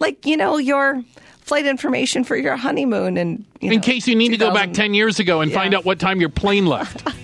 like 0.00 0.24
you 0.26 0.36
know 0.36 0.58
your 0.58 1.02
flight 1.40 1.66
information 1.66 2.24
for 2.24 2.36
your 2.36 2.56
honeymoon, 2.56 3.16
and 3.16 3.44
you 3.60 3.72
in 3.72 3.80
case 3.80 4.06
you 4.06 4.14
need 4.14 4.28
to 4.30 4.36
go 4.36 4.52
back 4.52 4.72
10 4.72 4.92
years 4.94 5.18
ago 5.18 5.40
and 5.40 5.50
find 5.52 5.74
out 5.74 5.84
what 5.84 5.98
time 5.98 6.20
your 6.20 6.28
plane 6.28 6.66
left. 6.66 7.02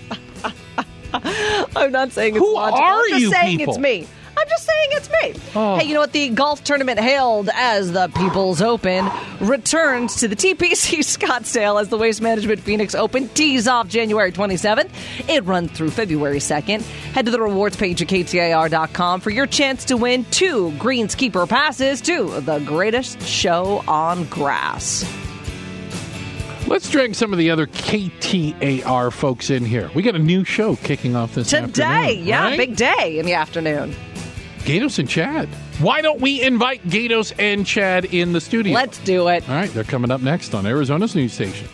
I'm 1.83 1.91
not 1.91 2.11
saying 2.11 2.35
it's 2.35 2.43
Who 2.45 2.53
logical. 2.55 2.83
are 2.83 2.99
I'm 3.01 3.09
just 3.09 3.21
you 3.21 3.31
saying 3.31 3.57
people? 3.57 3.73
it's 3.73 3.81
me. 3.81 4.07
I'm 4.37 4.49
just 4.49 4.65
saying 4.65 4.89
it's 4.91 5.09
me. 5.09 5.51
Oh. 5.55 5.77
Hey, 5.77 5.85
you 5.85 5.93
know 5.93 6.01
what? 6.01 6.11
The 6.11 6.27
golf 6.27 6.61
tournament 6.63 6.99
hailed 6.99 7.49
as 7.53 7.93
the 7.93 8.09
People's 8.09 8.61
Open 8.61 9.09
returns 9.39 10.17
to 10.17 10.27
the 10.27 10.35
TPC 10.35 10.99
Scottsdale 11.17 11.79
as 11.79 11.87
the 11.87 11.97
Waste 11.97 12.21
Management 12.21 12.59
Phoenix 12.59 12.95
Open 12.95 13.29
tees 13.29 13.65
off 13.65 13.87
January 13.87 14.33
27th. 14.33 14.89
It 15.29 15.45
runs 15.45 15.71
through 15.71 15.91
February 15.91 16.39
2nd. 16.39 16.81
Head 16.81 17.25
to 17.25 17.31
the 17.31 17.39
rewards 17.39 17.77
page 17.77 18.01
at 18.01 18.09
KTAR.com 18.09 19.21
for 19.21 19.29
your 19.29 19.47
chance 19.47 19.85
to 19.85 19.95
win 19.95 20.25
two 20.31 20.71
Greenskeeper 20.79 21.47
passes 21.47 22.01
to 22.01 22.41
the 22.41 22.59
greatest 22.59 23.21
show 23.21 23.83
on 23.87 24.25
grass. 24.25 25.05
Let's 26.67 26.89
drag 26.89 27.13
some 27.13 27.31
of 27.31 27.37
the 27.37 27.51
other 27.51 27.67
KTAR 27.67 29.13
folks 29.13 29.49
in 29.51 29.63
here. 29.63 29.91
We 29.93 30.01
got 30.01 30.15
a 30.15 30.19
new 30.19 30.43
show 30.43 30.75
kicking 30.77 31.15
off 31.15 31.35
this 31.35 31.49
Today, 31.49 31.61
afternoon, 31.63 32.25
yeah, 32.27 32.43
right? 32.43 32.57
big 32.57 32.75
day 32.75 33.19
in 33.19 33.25
the 33.27 33.33
afternoon. 33.33 33.95
Gaydos 34.59 34.97
and 34.97 35.07
Chad. 35.07 35.47
Why 35.79 36.01
don't 36.01 36.19
we 36.21 36.41
invite 36.41 36.83
Gaydos 36.87 37.33
and 37.37 37.67
Chad 37.67 38.05
in 38.05 38.33
the 38.33 38.41
studio? 38.41 38.73
Let's 38.73 38.97
do 38.99 39.27
it. 39.27 39.47
All 39.47 39.55
right, 39.55 39.69
they're 39.71 39.83
coming 39.83 40.09
up 40.09 40.21
next 40.21 40.55
on 40.55 40.65
Arizona's 40.65 41.13
news 41.15 41.33
station. 41.33 41.67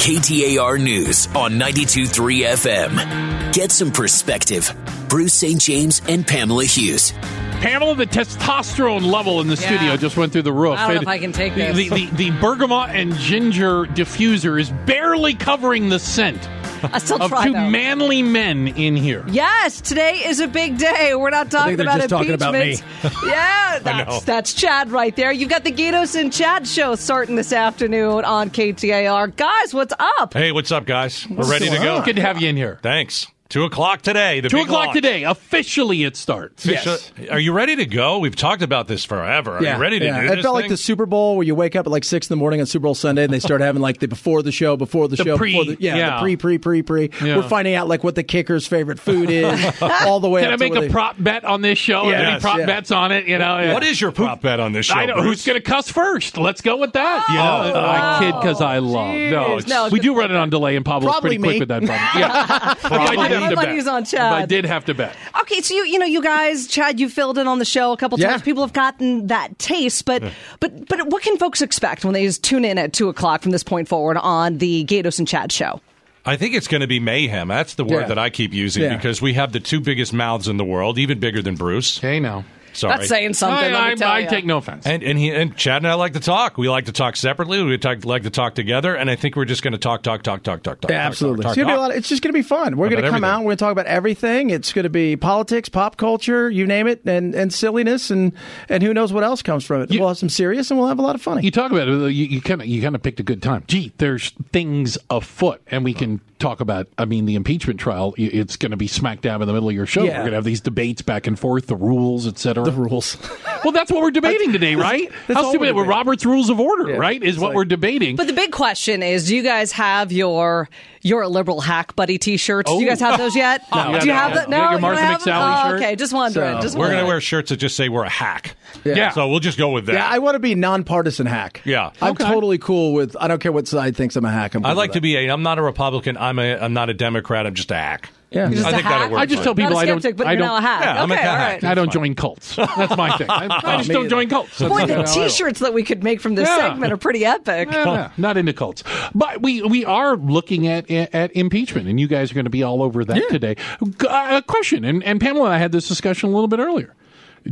KTAR 0.00 0.80
News 0.82 1.28
on 1.36 1.52
92.3 1.52 2.42
FM. 2.46 3.52
Get 3.52 3.70
some 3.70 3.92
perspective. 3.92 4.74
Bruce 5.08 5.34
St. 5.34 5.60
James 5.60 6.00
and 6.08 6.26
Pamela 6.26 6.64
Hughes. 6.64 7.12
Pamela, 7.60 7.94
the 7.94 8.06
testosterone 8.06 9.04
level 9.04 9.40
in 9.42 9.48
the 9.48 9.56
studio 9.56 9.96
just 9.96 10.16
went 10.16 10.32
through 10.32 10.42
the 10.42 10.52
roof. 10.52 10.78
I 10.78 10.86
don't 10.86 10.88
know 10.88 10.94
And 10.94 11.02
if 11.02 11.08
I 11.08 11.18
can 11.18 11.32
take 11.32 11.54
the, 11.54 11.72
this. 11.72 11.90
The, 11.90 12.06
the, 12.06 12.30
the 12.30 12.40
bergamot 12.40 12.90
and 12.90 13.14
ginger 13.16 13.84
diffuser 13.84 14.58
is 14.58 14.70
barely 14.86 15.34
covering 15.34 15.90
the 15.90 15.98
scent 15.98 16.48
I 16.82 16.98
still 16.98 17.20
of 17.22 17.30
try 17.30 17.46
two 17.46 17.52
though. 17.52 17.68
manly 17.68 18.22
men 18.22 18.68
in 18.68 18.96
here. 18.96 19.24
Yes, 19.28 19.82
today 19.82 20.22
is 20.24 20.40
a 20.40 20.48
big 20.48 20.78
day. 20.78 21.14
We're 21.14 21.28
not 21.28 21.50
talking 21.50 21.76
they're 21.76 21.84
about 21.86 21.98
just 21.98 22.08
talking 22.08 22.32
about 22.32 22.54
impeachment. 22.54 23.14
yeah, 23.26 23.78
that's, 23.80 24.24
that's 24.24 24.54
Chad 24.54 24.90
right 24.90 25.14
there. 25.14 25.30
You've 25.30 25.50
got 25.50 25.64
the 25.64 25.72
Gaydos 25.72 26.18
and 26.18 26.32
Chad 26.32 26.66
show 26.66 26.94
starting 26.94 27.36
this 27.36 27.52
afternoon 27.52 28.24
on 28.24 28.48
KTAR. 28.50 29.36
Guys, 29.36 29.74
what's 29.74 29.92
up? 29.98 30.32
Hey, 30.32 30.52
what's 30.52 30.72
up, 30.72 30.86
guys? 30.86 31.26
We're 31.28 31.50
ready 31.50 31.68
to 31.68 31.76
go. 31.78 32.02
Good 32.02 32.16
to 32.16 32.22
have 32.22 32.40
you 32.40 32.48
in 32.48 32.56
here. 32.56 32.78
Thanks. 32.82 33.26
Two 33.50 33.64
o'clock 33.64 34.00
today. 34.02 34.38
The 34.40 34.48
Two 34.48 34.58
big 34.58 34.66
o'clock 34.66 34.86
launch. 34.86 34.94
today. 34.94 35.24
Officially, 35.24 36.04
it 36.04 36.16
starts. 36.16 36.64
Official- 36.64 36.96
Are 37.32 37.38
you 37.40 37.52
ready 37.52 37.74
to 37.76 37.84
go? 37.84 38.20
We've 38.20 38.36
talked 38.36 38.62
about 38.62 38.86
this 38.86 39.04
forever. 39.04 39.56
Are 39.58 39.62
you 39.64 39.76
ready 39.76 39.98
to 39.98 40.04
yeah. 40.04 40.20
do 40.20 40.26
It 40.32 40.36
this 40.36 40.44
felt 40.44 40.54
thing? 40.56 40.62
like 40.62 40.68
the 40.70 40.76
Super 40.76 41.04
Bowl 41.04 41.36
where 41.36 41.44
you 41.44 41.56
wake 41.56 41.74
up 41.74 41.84
at 41.84 41.90
like 41.90 42.04
six 42.04 42.28
in 42.30 42.32
the 42.32 42.38
morning 42.38 42.60
on 42.60 42.66
Super 42.66 42.84
Bowl 42.84 42.94
Sunday 42.94 43.24
and 43.24 43.32
they 43.32 43.40
start 43.40 43.60
having 43.60 43.82
like 43.82 43.98
the 43.98 44.06
before 44.06 44.44
the 44.44 44.52
show, 44.52 44.76
before 44.76 45.08
the, 45.08 45.16
The 45.16 45.24
show, 45.24 45.36
pre, 45.36 45.50
before 45.50 45.64
the, 45.64 45.76
yeah, 45.80 45.96
yeah. 45.96 46.14
the 46.14 46.20
pre, 46.20 46.36
pre, 46.36 46.58
pre, 46.58 46.82
pre. 46.82 47.10
Yeah. 47.26 47.38
We're 47.38 47.42
finding 47.42 47.74
out 47.74 47.88
like 47.88 48.04
what 48.04 48.14
the 48.14 48.22
kicker's 48.22 48.68
favorite 48.68 49.00
food 49.00 49.28
is, 49.30 49.82
all 49.82 50.20
the 50.20 50.28
way. 50.28 50.42
Can 50.42 50.50
I 50.50 50.54
up 50.54 50.58
to 50.60 50.64
make 50.64 50.72
where 50.72 50.82
a 50.84 50.86
they- 50.86 50.92
prop 50.92 51.16
bet 51.18 51.44
on 51.44 51.60
this 51.60 51.76
show? 51.78 52.08
Yes, 52.08 52.30
Any 52.32 52.40
prop 52.40 52.58
yeah. 52.58 52.66
bets 52.66 52.92
on 52.92 53.10
it? 53.10 53.26
You 53.26 53.38
know, 53.38 53.72
What 53.74 53.82
is 53.82 54.00
your 54.00 54.12
prop 54.12 54.42
bet 54.42 54.60
on 54.60 54.72
this 54.72 54.86
show? 54.86 54.94
I 54.94 55.06
know 55.06 55.22
who's 55.22 55.44
going 55.44 55.56
to 55.60 55.60
cuss 55.60 55.90
first. 55.90 56.38
Let's 56.38 56.60
go 56.60 56.76
with 56.76 56.92
that. 56.92 57.24
You 57.28 57.38
oh, 57.38 57.72
know, 57.74 57.84
I 57.84 58.16
oh. 58.16 58.20
kid 58.20 58.40
because 58.40 58.60
I 58.60 58.78
love. 58.78 59.12
No, 59.16 59.58
it's- 59.58 59.66
No, 59.66 59.88
we 59.90 59.98
do 59.98 60.16
run 60.16 60.30
it 60.30 60.36
on 60.36 60.50
delay, 60.50 60.76
and 60.76 60.84
Pablo's 60.84 61.18
pretty 61.20 61.38
quick 61.38 61.58
with 61.58 61.68
that. 61.68 61.82
Problem. 61.84 62.00
Yeah, 62.20 62.72
If 62.72 62.84
I 62.92 63.28
did 63.28 63.39
have 63.40 63.50
My 63.50 63.50
to 63.50 63.56
bet. 63.56 63.68
money's 63.68 63.86
on 63.86 64.02
If 64.02 64.14
I 64.14 64.46
did 64.46 64.64
have 64.64 64.84
to 64.86 64.94
bet. 64.94 65.14
Okay, 65.42 65.60
so 65.60 65.74
you 65.74 65.84
you 65.84 65.98
know 65.98 66.06
you 66.06 66.22
guys, 66.22 66.66
Chad, 66.66 66.98
you 67.00 67.08
filled 67.08 67.38
in 67.38 67.46
on 67.46 67.58
the 67.58 67.64
show 67.64 67.92
a 67.92 67.96
couple 67.96 68.18
Yeah. 68.18 68.30
times. 68.30 68.42
People 68.42 68.62
have 68.62 68.72
gotten 68.72 69.26
that 69.28 69.58
taste, 69.58 70.04
but 70.04 70.22
but 70.60 70.88
but 70.88 71.06
what 71.08 71.22
can 71.22 71.36
folks 71.38 71.62
expect 71.62 72.04
when 72.04 72.14
they 72.14 72.24
just 72.26 72.42
tune 72.44 72.64
in 72.64 72.78
at 72.78 72.92
two 72.92 73.08
o'clock 73.08 73.42
from 73.42 73.50
this 73.52 73.62
point 73.62 73.88
forward 73.88 74.16
on 74.16 74.58
the 74.58 74.84
Gaydos 74.84 75.18
and 75.18 75.26
Chad 75.28 75.52
show? 75.52 75.80
I 76.26 76.36
think 76.36 76.54
it's 76.54 76.68
going 76.68 76.82
to 76.82 76.86
be 76.86 77.00
mayhem. 77.00 77.48
That's 77.48 77.74
the 77.74 77.84
word 77.84 78.00
Yeah. 78.02 78.06
that 78.08 78.18
I 78.18 78.28
keep 78.28 78.52
using 78.52 78.82
Yeah. 78.82 78.94
because 78.96 79.22
we 79.22 79.32
have 79.34 79.52
the 79.52 79.60
two 79.60 79.80
biggest 79.80 80.12
mouths 80.12 80.48
in 80.48 80.58
the 80.58 80.64
world, 80.64 80.98
even 80.98 81.18
bigger 81.18 81.40
than 81.40 81.54
Bruce. 81.54 81.96
Okay, 81.98 82.20
now. 82.20 82.44
Sorry. 82.72 82.96
That's 82.96 83.08
saying 83.08 83.34
something. 83.34 83.58
I, 83.58 83.72
let 83.72 83.86
me 83.86 83.92
I, 83.92 83.94
tell 83.94 84.10
I 84.10 84.24
take 84.24 84.44
no 84.44 84.58
offense. 84.58 84.86
And 84.86 85.02
and 85.02 85.18
he 85.18 85.30
and 85.30 85.56
Chad 85.56 85.78
and 85.78 85.88
I 85.88 85.94
like 85.94 86.12
to 86.12 86.20
talk. 86.20 86.56
We 86.56 86.68
like 86.68 86.86
to 86.86 86.92
talk 86.92 87.16
separately. 87.16 87.62
We 87.62 87.76
talk, 87.78 88.04
like 88.04 88.22
to 88.22 88.30
talk 88.30 88.54
together. 88.54 88.94
And 88.94 89.10
I 89.10 89.16
think 89.16 89.36
we're 89.36 89.44
just 89.44 89.62
going 89.62 89.72
to 89.72 89.78
talk, 89.78 90.02
talk, 90.02 90.22
talk, 90.22 90.42
talk, 90.42 90.62
talk, 90.62 90.80
talk. 90.80 90.90
Yeah, 90.90 91.06
absolutely. 91.06 91.42
Talk, 91.42 91.52
it's, 91.52 91.56
gonna 91.56 91.66
be 91.66 91.72
a 91.72 91.76
talk, 91.76 91.88
lot, 91.88 91.96
it's 91.96 92.08
just 92.08 92.22
going 92.22 92.32
to 92.32 92.38
be 92.38 92.42
fun. 92.42 92.76
We're 92.76 92.88
going 92.88 93.02
to 93.02 93.08
come 93.08 93.16
everything. 93.16 93.24
out. 93.24 93.38
We're 93.40 93.44
going 93.48 93.56
to 93.56 93.64
talk 93.64 93.72
about 93.72 93.86
everything. 93.86 94.50
It's 94.50 94.72
going 94.72 94.84
to 94.84 94.90
be 94.90 95.16
politics, 95.16 95.68
pop 95.68 95.96
culture, 95.96 96.50
you 96.50 96.66
name 96.66 96.86
it, 96.86 97.02
and, 97.04 97.34
and 97.34 97.52
silliness, 97.52 98.10
and, 98.10 98.32
and 98.68 98.82
who 98.82 98.94
knows 98.94 99.12
what 99.12 99.24
else 99.24 99.42
comes 99.42 99.64
from 99.64 99.82
it. 99.82 99.90
You- 99.90 100.00
we'll 100.00 100.08
have 100.08 100.18
some 100.18 100.28
serious, 100.28 100.70
and 100.70 100.78
we'll 100.78 100.88
have 100.88 100.98
a 100.98 101.02
lot 101.02 101.14
of 101.14 101.22
funny. 101.22 101.42
You 101.42 101.50
talk 101.50 101.72
about 101.72 101.88
it. 101.88 102.10
You 102.12 102.40
kind 102.40 102.60
of 102.62 102.66
you 102.66 102.80
kind 102.82 102.94
of 102.94 103.02
picked 103.02 103.20
a 103.20 103.24
good 103.24 103.42
time. 103.42 103.64
Gee, 103.66 103.92
there's 103.98 104.30
things 104.52 104.96
afoot, 105.10 105.60
and 105.66 105.84
we 105.84 105.94
can 105.94 106.20
talk 106.40 106.60
about. 106.60 106.88
I 106.98 107.04
mean, 107.04 107.26
the 107.26 107.36
impeachment 107.36 107.78
trial, 107.78 108.14
it's 108.18 108.56
going 108.56 108.70
to 108.72 108.76
be 108.76 108.86
smack 108.88 109.20
dab 109.20 109.40
in 109.40 109.46
the 109.46 109.52
middle 109.52 109.68
of 109.68 109.74
your 109.74 109.86
show. 109.86 110.02
Yeah. 110.02 110.10
We're 110.10 110.16
going 110.22 110.30
to 110.30 110.36
have 110.36 110.44
these 110.44 110.60
debates 110.60 111.02
back 111.02 111.26
and 111.26 111.38
forth, 111.38 111.66
the 111.68 111.76
rules, 111.76 112.26
etc. 112.26 112.64
the 112.64 112.72
rules. 112.72 113.16
Well, 113.62 113.72
that's 113.72 113.92
what 113.92 114.00
we're 114.00 114.10
debating 114.10 114.52
today, 114.52 114.74
right? 114.74 115.10
that's 115.26 115.38
How 115.38 115.50
stupid! 115.50 115.74
we're 115.76 115.82
We're. 115.84 115.90
Robert's 115.90 116.24
Rules 116.24 116.48
of 116.48 116.58
Order, 116.58 116.92
Yeah. 116.92 116.96
right? 116.96 117.22
Is 117.22 117.34
It's 117.34 117.42
what 117.42 117.48
like- 117.48 117.56
we're 117.56 117.64
debating. 117.66 118.16
But 118.16 118.26
the 118.26 118.32
big 118.32 118.52
question 118.52 119.02
is, 119.02 119.28
do 119.28 119.36
you 119.36 119.42
guys 119.42 119.70
have 119.72 120.12
your 120.12 120.70
your 121.02 121.26
liberal 121.28 121.60
hack 121.60 121.94
buddy 121.94 122.16
T-shirts? 122.16 122.70
Do 122.70 122.78
you 122.78 122.86
Oh. 122.86 122.88
guys 122.90 123.00
have 123.00 123.14
oh. 123.20 123.24
those 123.24 123.36
yet? 123.36 123.62
No. 123.74 123.98
do 124.00 124.06
you 124.06 124.12
Yeah, 124.12 124.18
have 124.20 124.30
no. 124.30 124.36
that? 124.36 124.48
No, 124.50 124.56
your 124.56 124.64
you 124.64 124.70
don't 124.72 124.80
Martha 124.80 125.00
have 125.02 125.24
them? 125.24 125.34
McSally 125.34 125.64
Oh, 125.64 125.68
shirt? 125.70 125.80
Okay, 125.82 125.96
just 125.96 126.12
wondering. 126.14 126.56
So, 126.56 126.62
just 126.62 126.78
We're 126.78 126.86
going 126.88 127.00
to 127.00 127.06
wear 127.06 127.20
shirts 127.20 127.50
that 127.50 127.56
just 127.58 127.76
say 127.76 127.90
we're 127.90 128.04
a 128.04 128.08
hack. 128.10 128.56
Yeah. 128.84 129.10
So 129.10 129.28
we'll 129.28 129.40
just 129.40 129.58
go 129.58 129.70
with 129.72 129.86
that. 129.86 129.94
Yeah, 129.94 130.08
I 130.08 130.18
want 130.20 130.36
to 130.36 130.38
be 130.38 130.54
nonpartisan 130.54 131.26
hack. 131.26 131.60
Yeah. 131.66 131.90
I'm 132.00 132.12
Okay. 132.12 132.24
totally 132.24 132.56
cool 132.58 132.94
with. 132.94 133.14
I 133.20 133.28
don't 133.28 133.40
care 133.40 133.52
what 133.52 133.68
side 133.68 133.94
thinks 133.96 134.16
I'm 134.16 134.24
a 134.24 134.30
hack. 134.30 134.54
I'm 134.54 134.64
I 134.64 134.70
cool 134.70 134.76
like 134.78 134.92
to 134.92 135.00
be 135.02 135.16
a. 135.16 135.30
I'm 135.30 135.42
not 135.42 135.58
a 135.58 135.62
Republican. 135.62 136.16
I'm 136.16 136.29
a. 136.38 136.56
I'm 136.58 136.72
not 136.72 136.88
a 136.90 136.94
Democrat. 136.94 137.46
I'm 137.46 137.54
just 137.54 137.70
a 137.70 137.74
hack. 137.74 138.10
Yeah. 138.30 138.48
Just 138.48 138.64
I 138.64 138.68
a 138.68 138.72
think 138.74 138.84
hack? 138.84 138.92
that'll 138.92 139.10
work. 139.10 139.20
I 139.20 139.26
just 139.26 139.42
tell 139.42 139.54
people 139.56 139.72
Not 139.72 139.78
a 139.78 139.80
I 139.80 139.84
don't. 139.86 140.16
but 140.16 140.26
I 140.28 140.36
don't. 140.36 140.62
hack. 140.62 140.84
Yeah, 140.84 141.02
I'm 141.02 141.10
a 141.10 141.14
okay, 141.14 141.26
all 141.26 141.36
hack. 141.36 141.62
right. 141.62 141.64
I 141.64 141.74
don't 141.74 141.90
join 141.90 142.14
cults. 142.14 142.54
That's 142.54 142.96
my 142.96 143.16
thing. 143.18 143.26
I, 143.30 143.48
I 143.64 143.76
just 143.78 143.90
don't 143.90 144.08
join 144.08 144.28
cults. 144.28 144.56
That's 144.58 144.72
Boy, 144.72 144.86
the 144.86 145.02
T-shirts 145.02 145.58
that 145.60 145.74
we 145.74 145.82
could 145.82 146.04
make 146.04 146.20
from 146.20 146.36
this 146.36 146.46
Yeah. 146.48 146.56
segment 146.68 146.92
are 146.92 146.96
pretty 146.96 147.24
epic. 147.24 147.70
Yeah, 147.72 147.84
no, 147.84 148.10
not 148.16 148.36
into 148.36 148.52
cults, 148.52 148.84
but 149.16 149.42
we 149.42 149.62
we 149.62 149.84
are 149.84 150.16
looking 150.16 150.68
at 150.68 150.88
at 150.90 151.34
impeachment, 151.34 151.88
and 151.88 151.98
you 151.98 152.06
guys 152.06 152.30
are 152.30 152.34
going 152.34 152.44
to 152.44 152.50
be 152.50 152.62
all 152.62 152.82
over 152.84 153.04
that 153.04 153.20
today. 153.30 153.56
G- 153.82 154.06
uh, 154.06 154.38
A 154.38 154.42
question, 154.42 154.84
and, 154.84 155.02
and 155.02 155.20
Pamela 155.20 155.46
and 155.46 155.54
I 155.54 155.58
had 155.58 155.72
this 155.72 155.88
discussion 155.88 156.28
a 156.28 156.32
little 156.32 156.46
bit 156.48 156.60
earlier. 156.60 156.94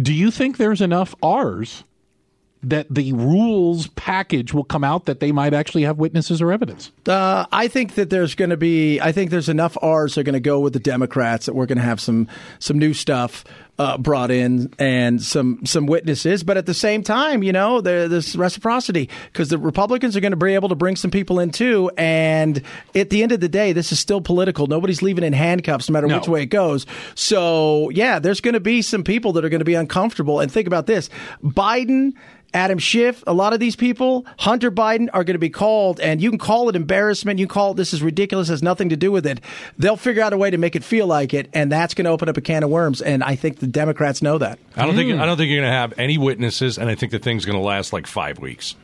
Do 0.00 0.12
you 0.14 0.30
think 0.30 0.58
there's 0.58 0.80
enough 0.80 1.14
R's 1.24 1.82
that 2.62 2.86
the 2.92 3.12
rules 3.12 3.86
package 3.88 4.52
will 4.52 4.64
come 4.64 4.84
out 4.84 5.06
that 5.06 5.20
they 5.20 5.32
might 5.32 5.54
actually 5.54 5.82
have 5.82 5.98
witnesses 5.98 6.42
or 6.42 6.52
evidence? 6.52 6.90
Uh, 7.06 7.46
I 7.52 7.68
think 7.68 7.94
that 7.94 8.10
there's 8.10 8.34
going 8.34 8.50
to 8.50 8.56
be. 8.56 9.00
I 9.00 9.12
think 9.12 9.30
there's 9.30 9.48
enough 9.48 9.76
R's 9.82 10.14
that 10.14 10.20
are 10.20 10.24
going 10.24 10.32
to 10.34 10.40
go 10.40 10.60
with 10.60 10.72
the 10.72 10.80
Democrats 10.80 11.46
that 11.46 11.54
we're 11.54 11.66
going 11.66 11.78
to 11.78 11.84
have 11.84 12.00
some 12.00 12.28
some 12.58 12.78
new 12.78 12.94
stuff 12.94 13.44
uh, 13.78 13.96
brought 13.96 14.30
in 14.32 14.72
and 14.78 15.22
some 15.22 15.64
some 15.64 15.86
witnesses. 15.86 16.42
But 16.42 16.56
at 16.56 16.66
the 16.66 16.74
same 16.74 17.02
time, 17.04 17.42
you 17.44 17.52
know, 17.52 17.80
there, 17.80 18.08
there's 18.08 18.34
reciprocity 18.36 19.08
because 19.32 19.50
the 19.50 19.58
Republicans 19.58 20.16
are 20.16 20.20
going 20.20 20.32
to 20.32 20.36
be 20.36 20.54
able 20.54 20.68
to 20.70 20.74
bring 20.74 20.96
some 20.96 21.12
people 21.12 21.38
in 21.38 21.50
too. 21.50 21.90
And 21.96 22.60
at 22.94 23.10
the 23.10 23.22
end 23.22 23.30
of 23.32 23.38
the 23.40 23.48
day, 23.48 23.72
this 23.72 23.92
is 23.92 24.00
still 24.00 24.20
political. 24.20 24.66
Nobody's 24.66 25.00
leaving 25.00 25.22
in 25.22 25.32
handcuffs, 25.32 25.88
no 25.88 25.92
matter 25.92 26.08
No. 26.08 26.18
which 26.18 26.28
way 26.28 26.42
it 26.42 26.46
goes. 26.46 26.86
So 27.14 27.90
yeah, 27.90 28.18
there's 28.18 28.40
going 28.40 28.54
to 28.54 28.60
be 28.60 28.82
some 28.82 29.04
people 29.04 29.32
that 29.34 29.44
are 29.44 29.48
going 29.48 29.60
to 29.60 29.64
be 29.64 29.74
uncomfortable. 29.74 30.40
And 30.40 30.50
think 30.50 30.66
about 30.66 30.86
this: 30.86 31.08
Biden. 31.44 32.14
Adam 32.54 32.78
Schiff, 32.78 33.22
a 33.26 33.32
lot 33.34 33.52
of 33.52 33.61
these 33.61 33.76
people, 33.76 34.24
Hunter 34.38 34.70
Biden, 34.70 35.08
are 35.12 35.22
going 35.22 35.34
to 35.34 35.38
be 35.38 35.50
called, 35.50 36.00
and 36.00 36.20
you 36.20 36.30
can 36.30 36.38
call 36.38 36.68
it 36.68 36.76
embarrassment. 36.76 37.38
You 37.38 37.46
can 37.46 37.52
call 37.52 37.72
it 37.72 37.74
this 37.74 37.92
is 37.92 38.02
ridiculous, 38.02 38.48
has 38.48 38.62
nothing 38.62 38.88
to 38.88 38.96
do 38.96 39.12
with 39.12 39.26
it. 39.26 39.40
They'll 39.76 39.96
figure 39.96 40.22
out 40.22 40.32
a 40.32 40.38
way 40.38 40.50
to 40.50 40.56
make 40.58 40.74
it 40.74 40.82
feel 40.82 41.06
like 41.06 41.34
it, 41.34 41.50
and 41.52 41.70
that's 41.70 41.92
going 41.94 42.06
to 42.06 42.11
open 42.11 42.28
up 42.28 42.37
a 42.37 42.40
can 42.40 42.62
of 42.62 42.70
worms. 42.70 43.02
And 43.02 43.22
I 43.22 43.37
think 43.37 43.58
the 43.58 43.66
Democrats 43.66 44.22
know 44.22 44.38
that. 44.38 44.58
I 44.76 44.87
don't 44.87 44.94
think 44.94 45.12
I 45.20 45.26
don't 45.26 45.37
think 45.37 45.50
you're 45.50 45.61
going 45.61 45.70
to 45.70 45.76
have 45.76 45.98
any 45.98 46.16
witnesses, 46.16 46.78
and 46.78 46.88
I 46.88 46.94
think 46.94 47.12
the 47.12 47.18
thing's 47.18 47.44
going 47.44 47.58
to 47.58 47.64
last 47.64 47.92
like 47.92 48.06
five 48.06 48.38
weeks. 48.38 48.74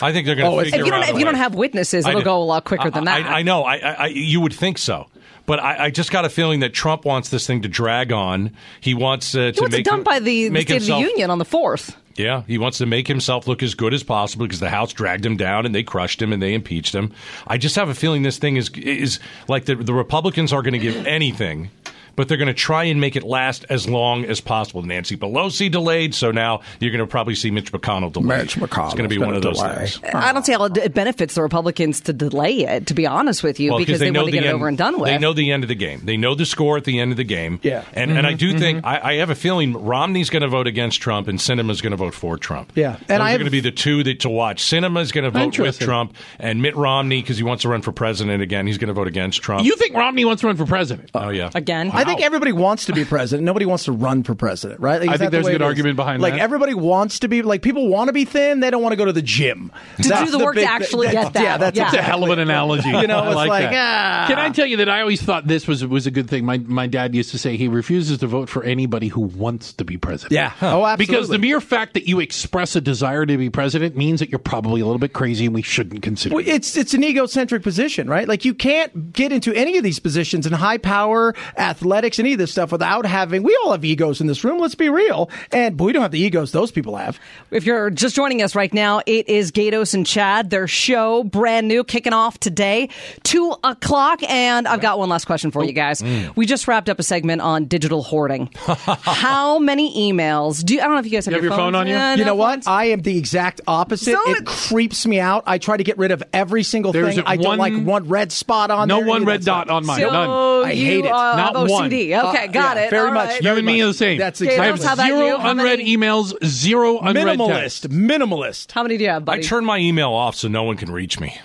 I 0.00 0.12
think 0.12 0.26
they're 0.26 0.34
going 0.34 0.50
to. 0.50 0.56
Oh, 0.56 0.64
figure 0.64 0.80
If 0.80 0.86
you 0.86 0.90
don't 0.90 1.02
out 1.02 1.10
if 1.10 1.18
you 1.18 1.24
don't 1.24 1.34
have 1.34 1.54
witnesses, 1.54 2.06
it'll 2.06 2.22
go 2.22 2.42
a 2.42 2.44
lot 2.44 2.64
quicker 2.64 2.90
than 2.90 3.04
that. 3.04 3.26
I, 3.26 3.40
I 3.40 3.42
know. 3.42 3.62
I, 3.62 3.76
I, 3.76 3.92
I 3.92 4.06
you 4.06 4.40
would 4.40 4.54
think 4.54 4.78
so, 4.78 5.06
but 5.46 5.60
I, 5.60 5.84
I 5.84 5.90
just 5.90 6.10
got 6.10 6.24
a 6.24 6.28
feeling 6.28 6.60
that 6.60 6.72
Trump 6.72 7.04
wants 7.04 7.28
this 7.28 7.46
thing 7.46 7.62
to 7.62 7.68
drag 7.68 8.10
on. 8.10 8.52
He 8.80 8.94
wants 8.94 9.34
uh, 9.34 9.46
He 9.46 9.52
to 9.52 9.60
wants 9.60 9.74
it 9.74 9.78
make 9.78 9.84
done 9.84 10.02
by 10.02 10.18
the, 10.18 10.44
the 10.44 10.50
make 10.50 10.66
State 10.66 10.76
himself, 10.76 11.02
of 11.02 11.04
the 11.04 11.10
Union 11.10 11.30
on 11.30 11.38
the 11.38 11.44
fourth. 11.44 11.96
Yeah, 12.16 12.42
he 12.46 12.58
wants 12.58 12.78
to 12.78 12.86
make 12.86 13.08
himself 13.08 13.46
look 13.46 13.62
as 13.62 13.74
good 13.74 13.94
as 13.94 14.02
possible 14.02 14.46
because 14.46 14.60
the 14.60 14.70
House 14.70 14.92
dragged 14.92 15.24
him 15.24 15.36
down 15.36 15.66
and 15.66 15.74
they 15.74 15.82
crushed 15.82 16.20
him 16.20 16.32
and 16.32 16.42
they 16.42 16.54
impeached 16.54 16.94
him. 16.94 17.12
I 17.46 17.58
just 17.58 17.76
have 17.76 17.88
a 17.88 17.94
feeling 17.94 18.22
this 18.22 18.38
thing 18.38 18.56
is 18.56 18.70
is 18.70 19.18
like 19.48 19.64
the 19.64 19.74
the 19.74 19.94
Republicans 19.94 20.52
are 20.52 20.62
going 20.62 20.74
to 20.74 20.78
give 20.78 21.06
anything. 21.06 21.70
But 22.16 22.28
they're 22.28 22.36
going 22.36 22.48
to 22.48 22.54
try 22.54 22.84
and 22.84 23.00
make 23.00 23.16
it 23.16 23.22
last 23.22 23.64
as 23.70 23.88
long 23.88 24.24
as 24.24 24.40
possible. 24.40 24.82
Nancy 24.82 25.16
Pelosi 25.16 25.70
delayed, 25.70 26.14
so 26.14 26.30
now 26.30 26.60
you're 26.80 26.90
going 26.90 27.00
to 27.00 27.06
probably 27.06 27.34
see 27.34 27.50
Mitch 27.50 27.72
McConnell 27.72 28.12
delayed. 28.12 28.40
Mitch 28.40 28.56
McConnell's 28.56 28.92
It's 28.92 28.98
going 28.98 29.08
to 29.08 29.14
be 29.14 29.18
one 29.18 29.34
of 29.34 29.42
those 29.42 29.58
delay. 29.58 29.86
things. 29.86 30.00
I 30.14 30.32
don't 30.32 30.44
see 30.44 30.52
how 30.52 30.64
it 30.64 30.94
benefits 30.94 31.34
the 31.34 31.42
Republicans 31.42 32.00
to 32.02 32.12
delay 32.12 32.60
it. 32.60 32.86
To 32.88 32.94
be 32.94 33.06
honest 33.06 33.42
with 33.42 33.58
you, 33.60 33.70
Well, 33.70 33.78
because 33.78 34.00
they, 34.00 34.10
know 34.10 34.20
want 34.22 34.28
to 34.28 34.32
the 34.32 34.38
get 34.38 34.44
it 34.44 34.48
end, 34.48 34.54
over 34.56 34.68
and 34.68 34.76
done 34.78 34.98
with. 34.98 35.10
They 35.10 35.18
know 35.18 35.32
the 35.32 35.50
end 35.52 35.64
of 35.64 35.68
the 35.68 35.74
game. 35.74 36.02
They 36.04 36.16
know 36.16 36.34
the 36.34 36.44
score 36.46 36.76
at 36.76 36.84
the 36.84 36.98
end 37.00 37.10
of 37.12 37.16
the 37.16 37.24
game. 37.24 37.60
Yeah. 37.62 37.84
and 37.94 38.10
and 38.12 38.26
I 38.26 38.32
Mm-hmm, 38.32 38.38
do 38.38 38.58
think 38.58 38.84
I, 38.84 39.00
I 39.00 39.14
have 39.16 39.30
a 39.30 39.34
feeling 39.34 39.72
Romney's 39.74 40.30
going 40.30 40.42
to 40.42 40.48
vote 40.48 40.66
against 40.66 41.00
Trump 41.00 41.28
and 41.28 41.38
Sinema's 41.38 41.80
going 41.80 41.90
to 41.92 41.96
vote 41.96 42.14
for 42.14 42.36
Trump. 42.38 42.72
Yeah. 42.74 42.96
And 43.08 43.08
those 43.08 43.20
I 43.20 43.34
are 43.34 43.38
going 43.38 43.44
to 43.46 43.50
be 43.50 43.60
the 43.60 43.70
two 43.70 44.02
that 44.04 44.20
to 44.20 44.28
watch. 44.28 44.62
Sinema's 44.62 45.12
going 45.12 45.24
to 45.24 45.30
vote 45.30 45.58
with 45.58 45.78
Trump, 45.78 46.14
and 46.38 46.62
Mitt 46.62 46.74
Romney 46.76 47.20
because 47.20 47.36
he 47.36 47.42
wants 47.44 47.62
to 47.62 47.68
run 47.68 47.82
for 47.82 47.92
president 47.92 48.42
again. 48.42 48.66
He's 48.66 48.78
going 48.78 48.88
to 48.88 48.94
vote 48.94 49.06
against 49.06 49.42
Trump. 49.42 49.64
You 49.64 49.76
think 49.76 49.94
Romney 49.94 50.24
wants 50.24 50.40
to 50.40 50.46
run 50.48 50.56
for 50.56 50.66
president? 50.66 51.10
oh 51.14 51.28
yeah, 51.30 51.50
Again, 51.54 51.90
I 51.92 52.01
think 52.04 52.20
everybody 52.22 52.52
wants 52.52 52.86
to 52.86 52.92
be 52.92 53.04
president. 53.04 53.44
Nobody 53.44 53.66
wants 53.66 53.84
to 53.84 53.92
run 53.92 54.22
for 54.22 54.34
president, 54.34 54.80
right? 54.80 55.00
Like, 55.00 55.10
I 55.10 55.16
think 55.16 55.30
that 55.30 55.38
the 55.38 55.42
there's 55.42 55.46
a 55.48 55.52
good 55.52 55.62
argument 55.62 55.96
behind 55.96 56.22
like, 56.22 56.32
that. 56.32 56.36
Like 56.36 56.42
everybody 56.42 56.74
wants 56.74 57.20
to 57.20 57.28
be 57.28 57.42
like 57.42 57.62
people 57.62 57.88
want 57.88 58.08
to 58.08 58.12
be 58.12 58.24
thin. 58.24 58.60
They 58.60 58.70
don't 58.70 58.82
want 58.82 58.92
to 58.92 58.96
go 58.96 59.04
to 59.04 59.12
the 59.12 59.22
gym 59.22 59.72
To 59.98 60.02
do 60.02 60.30
the 60.30 60.38
work 60.38 60.56
to 60.56 60.64
actually 60.64 61.08
get 61.08 61.32
that. 61.34 61.42
Yeah, 61.42 61.56
that's 61.58 61.76
Yeah. 61.76 61.86
It's 61.86 61.94
a 61.94 62.02
hell 62.02 62.24
of 62.24 62.30
an 62.30 62.38
analogy. 62.38 62.88
You 62.88 63.06
know, 63.06 63.18
I 63.18 63.26
it's 63.26 63.36
like, 63.36 63.48
like, 63.48 63.70
ah. 63.72 64.24
Can 64.28 64.38
I 64.38 64.50
tell 64.50 64.66
you 64.66 64.78
that 64.78 64.88
I 64.88 65.00
always 65.00 65.22
thought 65.22 65.46
this 65.46 65.66
was 65.66 65.84
was 65.84 66.06
a 66.06 66.10
good 66.10 66.28
thing? 66.28 66.44
My 66.44 66.58
my 66.58 66.86
dad 66.86 67.14
used 67.14 67.30
to 67.30 67.38
say 67.38 67.56
he 67.56 67.68
refuses 67.68 68.18
to 68.18 68.26
vote 68.26 68.48
for 68.48 68.62
anybody 68.64 69.08
who 69.08 69.20
wants 69.20 69.72
to 69.74 69.84
be 69.84 69.96
president. 69.96 70.32
Yeah. 70.32 70.52
Oh, 70.62 70.84
absolutely. 70.84 71.06
Because 71.06 71.28
the 71.28 71.38
mere 71.38 71.60
fact 71.60 71.94
that 71.94 72.06
you 72.06 72.20
express 72.20 72.76
a 72.76 72.80
desire 72.80 73.26
to 73.26 73.36
be 73.36 73.50
president 73.50 73.96
means 73.96 74.20
that 74.20 74.30
you're 74.30 74.38
probably 74.38 74.80
a 74.80 74.84
little 74.84 74.98
bit 74.98 75.12
crazy 75.12 75.46
and 75.46 75.54
we 75.54 75.62
shouldn't 75.62 76.02
consider 76.02 76.34
Well, 76.34 76.44
it. 76.44 76.48
it's 76.48 76.76
it's 76.76 76.94
an 76.94 77.04
egocentric 77.04 77.62
position, 77.62 78.08
right? 78.08 78.28
Like 78.28 78.44
you 78.44 78.54
can't 78.54 79.12
get 79.12 79.32
into 79.32 79.52
any 79.52 79.76
of 79.78 79.84
these 79.84 79.98
positions 79.98 80.46
in 80.46 80.52
high 80.52 80.78
power, 80.78 81.34
athletics, 81.56 81.91
any 82.18 82.32
of 82.32 82.38
this 82.38 82.50
stuff 82.50 82.72
without 82.72 83.06
having. 83.06 83.42
We 83.42 83.58
all 83.64 83.72
have 83.72 83.84
egos 83.84 84.20
in 84.20 84.26
this 84.26 84.44
room. 84.44 84.58
Let's 84.58 84.74
be 84.74 84.88
real, 84.88 85.30
and 85.50 85.76
but 85.76 85.84
we 85.84 85.92
don't 85.92 86.02
have 86.02 86.10
the 86.12 86.20
egos 86.20 86.52
those 86.52 86.70
people 86.72 86.96
have. 86.96 87.18
If 87.50 87.64
you're 87.66 87.90
just 87.90 88.14
joining 88.16 88.42
us 88.42 88.54
right 88.54 88.72
now, 88.72 89.00
it 89.06 89.28
is 89.28 89.52
Gaydos 89.52 89.94
and 89.94 90.06
Chad. 90.06 90.50
Their 90.50 90.66
show, 90.68 91.22
brand 91.24 91.68
new, 91.68 91.84
kicking 91.84 92.12
off 92.12 92.38
today, 92.38 92.88
two 93.22 93.54
o'clock. 93.64 94.22
And 94.28 94.66
I've 94.68 94.80
got 94.80 94.98
one 94.98 95.08
last 95.08 95.24
question 95.26 95.50
for 95.50 95.64
you 95.64 95.72
guys. 95.72 96.00
Mm. 96.02 96.34
We 96.36 96.46
just 96.46 96.66
wrapped 96.68 96.88
up 96.88 96.98
a 96.98 97.02
segment 97.02 97.40
on 97.42 97.66
digital 97.66 98.02
hoarding. 98.02 98.50
How 98.56 99.58
many 99.58 100.12
emails 100.12 100.64
do 100.64 100.74
you, 100.74 100.80
I 100.80 100.84
don't 100.84 100.94
know 100.94 101.00
if 101.00 101.06
you 101.06 101.12
guys 101.12 101.24
have, 101.26 101.32
You 101.32 101.36
have 101.36 101.44
your 101.44 101.52
phone 101.56 101.74
on 101.74 101.86
you? 101.86 101.94
Yeah, 101.94 102.12
You 102.14 102.18
no 102.24 102.30
know 102.30 102.34
what? 102.34 102.66
I 102.66 102.86
am 102.86 103.02
the 103.02 103.16
exact 103.18 103.60
opposite. 103.66 104.12
So 104.14 104.30
it 104.30 104.38
it- 104.38 104.46
creeps 104.46 105.06
me 105.06 105.20
out. 105.20 105.44
I 105.46 105.58
try 105.58 105.76
to 105.76 105.84
get 105.84 105.98
rid 105.98 106.10
of 106.10 106.22
every 106.32 106.62
single 106.62 106.92
There's 106.92 107.16
thing. 107.16 107.24
a 107.24 107.28
I 107.28 107.36
don't 107.36 107.58
one- 107.58 107.58
like 107.58 107.84
one 107.84 108.08
red 108.08 108.32
spot 108.32 108.70
on 108.70 108.88
No 108.88 108.98
there, 108.98 109.06
one 109.06 109.16
any 109.22 109.26
red 109.26 109.44
dot 109.44 109.66
stuff. 109.66 109.76
on 109.76 109.86
mine. 109.86 110.00
So 110.00 110.10
None. 110.10 110.28
I 110.66 110.72
you, 110.72 110.86
hate 110.86 111.04
it. 111.04 111.10
Not 111.10 111.56
have 111.56 111.70
one. 111.70 111.81
OCD. 111.90 112.28
Okay, 112.28 112.44
Uh, 112.44 112.46
got 112.48 112.76
yeah, 112.76 112.84
it. 112.84 112.90
very 112.90 113.08
All 113.08 113.14
much. 113.14 113.28
right. 113.30 113.42
You 113.42 113.50
and 113.56 113.66
me 113.66 113.82
are 113.82 113.86
the 113.86 113.94
same. 113.94 114.18
That's 114.18 114.40
Okay, 114.42 114.58
I 114.58 114.66
have 114.66 114.78
those- 114.78 114.86
how 114.86 114.94
about 114.94 115.06
zero 115.06 115.26
you? 115.26 115.38
How 115.38 115.50
unread 115.50 115.78
many? 115.78 115.96
emails, 115.96 116.34
zero 116.44 116.98
unread 117.00 117.38
Minimalist. 117.38 117.48
texts. 117.60 117.86
Minimalist. 117.88 118.72
How 118.72 118.82
many 118.82 118.96
do 118.98 119.04
you 119.04 119.10
have, 119.10 119.22
I 119.22 119.24
buddy? 119.24 119.42
turn 119.42 119.64
my 119.64 119.78
email 119.78 120.10
off 120.12 120.36
so 120.36 120.48
no 120.48 120.62
one 120.62 120.76
can 120.76 120.90
reach 120.92 121.18
me. 121.20 121.36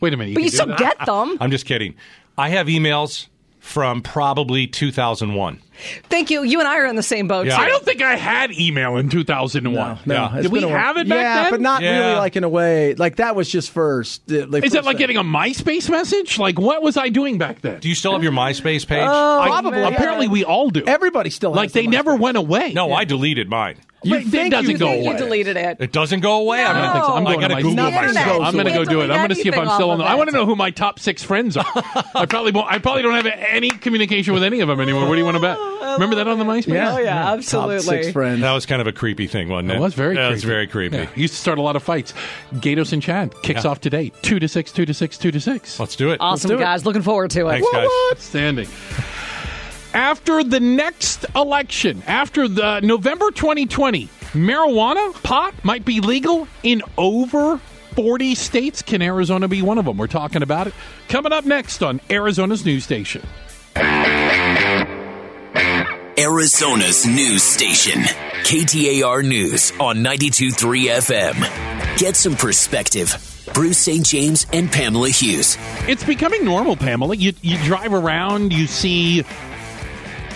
Wait 0.00 0.12
a 0.12 0.16
minute. 0.16 0.34
but 0.34 0.40
can 0.40 0.44
you 0.44 0.50
do 0.50 0.56
still 0.56 0.66
that? 0.68 0.78
get 0.78 1.06
them. 1.06 1.38
I'm 1.40 1.50
just 1.50 1.64
kidding. 1.66 1.94
I 2.36 2.50
have 2.50 2.66
emails 2.66 3.28
from 3.66 4.00
probably 4.00 4.66
2001. 4.68 5.58
Thank 6.08 6.30
you. 6.30 6.42
You 6.44 6.60
and 6.60 6.68
I 6.68 6.78
are 6.78 6.86
in 6.86 6.96
the 6.96 7.02
same 7.02 7.26
boat. 7.28 7.46
Yeah. 7.46 7.58
I 7.58 7.68
don't 7.68 7.84
think 7.84 8.00
I 8.00 8.14
had 8.16 8.50
email 8.52 8.96
in 8.96 9.10
2001. 9.10 9.98
No, 10.06 10.14
Yeah. 10.14 10.40
Did 10.40 10.52
we 10.52 10.60
been 10.60 10.68
a 10.70 10.78
have 10.78 10.96
it 10.96 11.08
back 11.08 11.18
yeah, 11.18 11.42
then? 11.42 11.50
but 11.50 11.60
not 11.60 11.82
Yeah. 11.82 11.98
really 11.98 12.14
like 12.16 12.36
in 12.36 12.44
a 12.44 12.48
way. 12.48 12.94
Like 12.94 13.16
that 13.16 13.34
was 13.36 13.50
just 13.50 13.70
first. 13.72 14.22
uh, 14.32 14.46
Like 14.46 14.64
Is 14.64 14.72
that 14.72 14.78
first 14.78 14.86
like 14.86 14.96
thing. 14.96 14.98
getting 15.02 15.16
a 15.18 15.24
MySpace 15.24 15.90
message? 15.90 16.38
Like, 16.38 16.58
what 16.58 16.80
was 16.82 16.96
I 16.96 17.08
doing 17.10 17.36
back 17.38 17.60
then? 17.60 17.80
Do 17.80 17.88
you 17.88 17.94
still 17.94 18.12
have 18.12 18.22
your 18.22 18.32
MySpace 18.32 18.86
page? 18.86 19.02
I- 19.02 19.46
Probably, 19.48 19.80
yeah. 19.80 19.88
Apparently, 19.88 20.28
we 20.28 20.44
all 20.44 20.70
do. 20.70 20.84
Everybody 20.86 21.28
still 21.30 21.50
has 21.52 21.56
like 21.56 21.72
they 21.72 21.82
the 21.82 21.88
never 21.88 22.14
went 22.14 22.36
away. 22.38 22.72
no, 22.72 22.92
I 22.94 23.04
deleted 23.04 23.50
mine. 23.50 23.76
You 24.06 24.14
You 24.14 24.20
it 24.20 24.26
think 24.28 24.50
doesn't 24.52 24.70
you 24.70 24.78
go 24.78 24.86
think 24.86 25.04
You 25.04 25.10
away. 25.10 25.18
deleted 25.18 25.56
it. 25.56 25.76
It 25.80 25.92
doesn't 25.92 26.20
go 26.20 26.40
away. 26.40 26.62
I'm 26.64 26.74
No. 26.76 26.80
gonna, 26.80 26.80
I 26.80 26.84
don't 26.84 26.92
think 26.94 27.04
so. 27.04 27.12
I'm 27.14 27.26
I 27.26 27.30
going 27.30 27.40
gotta 27.40 27.54
to 27.56 27.62
Google 27.62 27.76
my 27.84 27.90
myself. 27.90 28.42
I'm 28.44 28.52
going 28.54 28.66
to 28.66 28.72
go 28.72 28.84
do 28.84 29.00
it. 29.00 29.04
I'm 29.10 29.16
going 29.18 29.28
to 29.30 29.34
see 29.34 29.48
if 29.48 29.58
I'm 29.58 29.68
still 29.70 29.90
on. 29.90 29.98
The, 29.98 30.04
I 30.04 30.14
want 30.14 30.30
to 30.30 30.34
know 30.36 30.46
who 30.46 30.54
my 30.56 30.70
top 30.70 30.98
six 30.98 31.22
friends 31.22 31.56
are. 31.56 31.64
I 32.14 32.26
probably 32.26 32.52
won't, 32.52 32.70
I 32.70 32.78
probably 32.78 33.02
don't 33.02 33.14
have 33.14 33.26
any 33.26 33.70
communication 33.70 34.32
with 34.34 34.42
any 34.44 34.60
of 34.60 34.68
them 34.68 34.80
anymore. 34.80 35.08
What 35.08 35.14
do 35.14 35.18
you 35.18 35.24
want 35.24 35.36
to 35.36 35.40
bet? 35.42 35.58
Remember 35.94 36.16
that 36.16 36.28
on 36.28 36.38
the 36.38 36.44
MySpace? 36.44 36.74
Yeah. 36.74 36.94
Oh, 36.94 36.98
yeah, 36.98 37.14
Top 37.24 37.38
absolutely. 37.38 37.78
six 37.80 38.10
friends. 38.12 38.40
That 38.42 38.52
was 38.52 38.66
kind 38.66 38.80
of 38.80 38.86
a 38.86 38.92
creepy 38.92 39.26
thing, 39.26 39.48
wasn't 39.48 39.70
it? 39.72 39.76
It 39.76 39.80
was 39.80 39.94
very 39.94 40.14
That 40.14 40.20
creepy. 40.22 40.34
was 40.34 40.44
very 40.44 40.66
creepy. 40.66 40.96
Yeah. 40.98 41.08
Used 41.14 41.34
to 41.34 41.40
start 41.40 41.58
a 41.58 41.62
lot 41.62 41.74
of 41.76 41.82
fights. 41.82 42.12
Gaydos 42.54 42.92
and 42.92 43.02
Chad 43.02 43.34
kicks 43.42 43.64
Yeah. 43.64 43.70
off 43.70 43.80
today. 43.80 44.12
Two 44.22 44.38
to 44.38 44.46
six, 44.48 44.72
two 44.72 44.84
to 44.86 44.94
six, 44.94 45.16
two 45.18 45.30
to 45.30 45.40
six. 45.40 45.80
Let's 45.80 45.96
do 45.96 46.10
it. 46.10 46.20
Awesome, 46.20 46.48
do 46.50 46.56
it. 46.56 46.60
guys. 46.60 46.84
Looking 46.84 47.02
forward 47.02 47.30
to 47.30 47.46
it. 47.48 47.50
Thanks, 47.62 47.68
guys. 47.72 47.88
Outstanding. 48.12 48.68
After 49.94 50.44
the 50.44 50.60
next 50.60 51.24
election, 51.34 52.02
after 52.06 52.48
the 52.48 52.80
November 52.80 53.30
2020, 53.30 54.06
marijuana, 54.32 55.22
pot 55.22 55.54
might 55.64 55.84
be 55.84 56.00
legal 56.00 56.46
in 56.62 56.82
over 56.98 57.58
40 57.94 58.34
states. 58.34 58.82
Can 58.82 59.00
Arizona 59.00 59.48
be 59.48 59.62
one 59.62 59.78
of 59.78 59.86
them? 59.86 59.96
We're 59.96 60.06
talking 60.06 60.42
about 60.42 60.66
it 60.66 60.74
coming 61.08 61.32
up 61.32 61.44
next 61.44 61.82
on 61.82 62.00
Arizona's 62.10 62.64
news 62.64 62.84
station. 62.84 63.26
Arizona's 66.18 67.06
news 67.06 67.42
station. 67.42 68.00
KTAR 68.44 69.24
News 69.26 69.72
on 69.80 69.98
92.3 69.98 70.86
FM. 70.88 71.98
Get 71.98 72.16
some 72.16 72.36
perspective. 72.36 73.44
Bruce 73.54 73.78
St. 73.78 74.04
James 74.04 74.46
and 74.52 74.70
Pamela 74.70 75.08
Hughes. 75.08 75.56
It's 75.88 76.04
becoming 76.04 76.44
normal, 76.44 76.76
Pamela. 76.76 77.16
You, 77.16 77.32
you 77.42 77.56
drive 77.64 77.92
around, 77.94 78.52
you 78.52 78.66
see 78.66 79.24